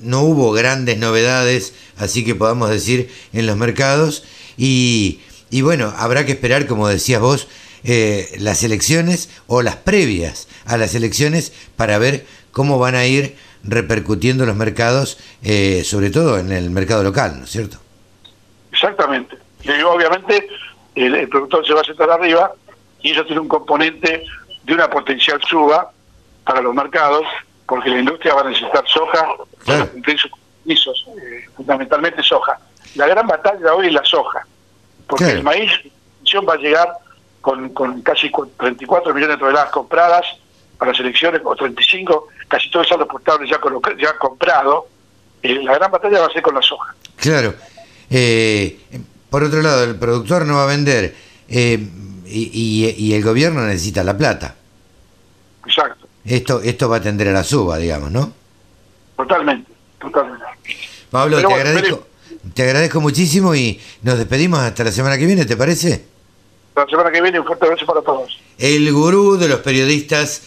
[0.00, 4.24] no hubo grandes novedades, así que podamos decir, en los mercados.
[4.56, 5.20] Y,
[5.50, 7.48] y bueno, habrá que esperar, como decías vos,
[7.84, 13.36] eh, las elecciones o las previas a las elecciones para ver cómo van a ir
[13.62, 17.78] repercutiendo los mercados, eh, sobre todo en el mercado local, ¿no es cierto?
[18.72, 19.38] Exactamente.
[19.62, 20.48] Y obviamente
[20.94, 22.52] el, productor se va a sentar arriba
[23.02, 24.24] y eso tiene un componente
[24.64, 25.90] de una potencial suba
[26.44, 27.24] para los mercados,
[27.68, 29.26] porque la industria va a necesitar soja
[29.66, 32.58] para cumplir sus compromisos, eh, fundamentalmente soja.
[32.94, 34.46] La gran batalla hoy es la soja,
[35.06, 35.38] porque Claro.
[35.38, 35.70] el maíz
[36.48, 36.88] va a llegar
[37.40, 40.24] con, con casi cu- 34 millones de toneladas compradas
[40.78, 43.58] para las elecciones, o 35, casi todo el saldo exportable ya,
[43.98, 44.88] ya comprado.
[45.42, 46.94] Eh, la gran batalla va a ser con la soja.
[47.16, 47.54] Claro.
[48.10, 48.78] Eh,
[49.30, 51.14] por otro lado, el productor no va a vender
[51.48, 51.78] eh,
[52.26, 54.54] y, y- y el gobierno necesita la plata.
[55.66, 56.07] Exacto.
[56.28, 58.32] Esto, esto va a tender a la suba, digamos, ¿no?
[59.16, 60.44] Totalmente, totalmente.
[61.10, 62.06] Pablo, Pero te bueno, agradezco,
[62.54, 66.04] te agradezco muchísimo y nos despedimos hasta la semana que viene, ¿te parece?
[66.76, 68.38] La semana que viene un fuerte abrazo para todos.
[68.58, 70.42] El gurú de los periodistas,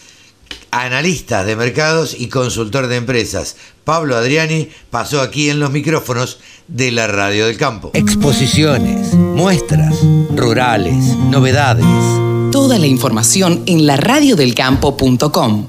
[0.70, 6.92] analistas de mercados y consultor de empresas, Pablo Adriani, pasó aquí en los micrófonos de
[6.92, 7.90] la Radio del Campo.
[7.92, 9.98] Exposiciones, muestras,
[10.34, 12.31] rurales, novedades.
[12.52, 15.68] Toda la información en laradiodelcampo.com.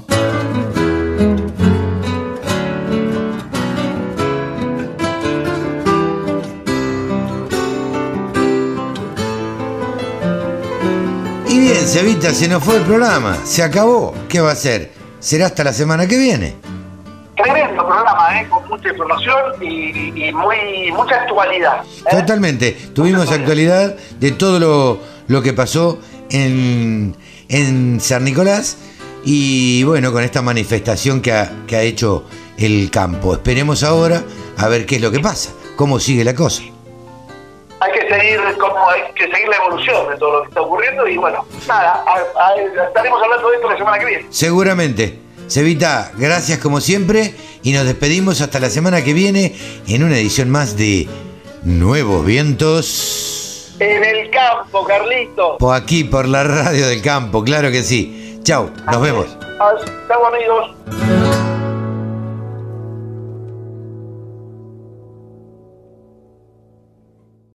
[11.48, 14.12] Y bien, Cevita, se nos fue el programa, se acabó.
[14.28, 14.92] ¿Qué va a ser?
[15.20, 16.56] ¿Será hasta la semana que viene?
[17.34, 18.46] Tremendo programa, ¿eh?
[18.50, 21.82] con mucha información y, y muy mucha actualidad.
[21.82, 22.10] ¿eh?
[22.10, 22.72] Totalmente.
[22.94, 25.98] Tuvimos actualidad de todo lo, lo que pasó
[26.30, 27.16] en,
[27.48, 28.76] en San Nicolás
[29.24, 32.24] y bueno, con esta manifestación que ha, que ha hecho
[32.58, 33.34] el campo.
[33.34, 34.22] Esperemos ahora
[34.56, 36.62] a ver qué es lo que pasa, cómo sigue la cosa.
[37.80, 41.06] Hay que seguir como hay que seguir la evolución de todo lo que está ocurriendo
[41.08, 44.26] y bueno, nada, a- a- estaremos hablando de esto la semana que viene.
[44.30, 45.18] Seguramente.
[45.46, 49.54] Cevita, gracias como siempre y nos despedimos hasta la semana que viene
[49.86, 51.06] en una edición más de
[51.64, 53.43] Nuevos Vientos.
[53.80, 55.58] En el campo, Carlito.
[55.58, 58.38] Por aquí, por la radio del campo, claro que sí.
[58.44, 59.26] Chau, nos vemos.
[60.08, 61.73] Chao amigos.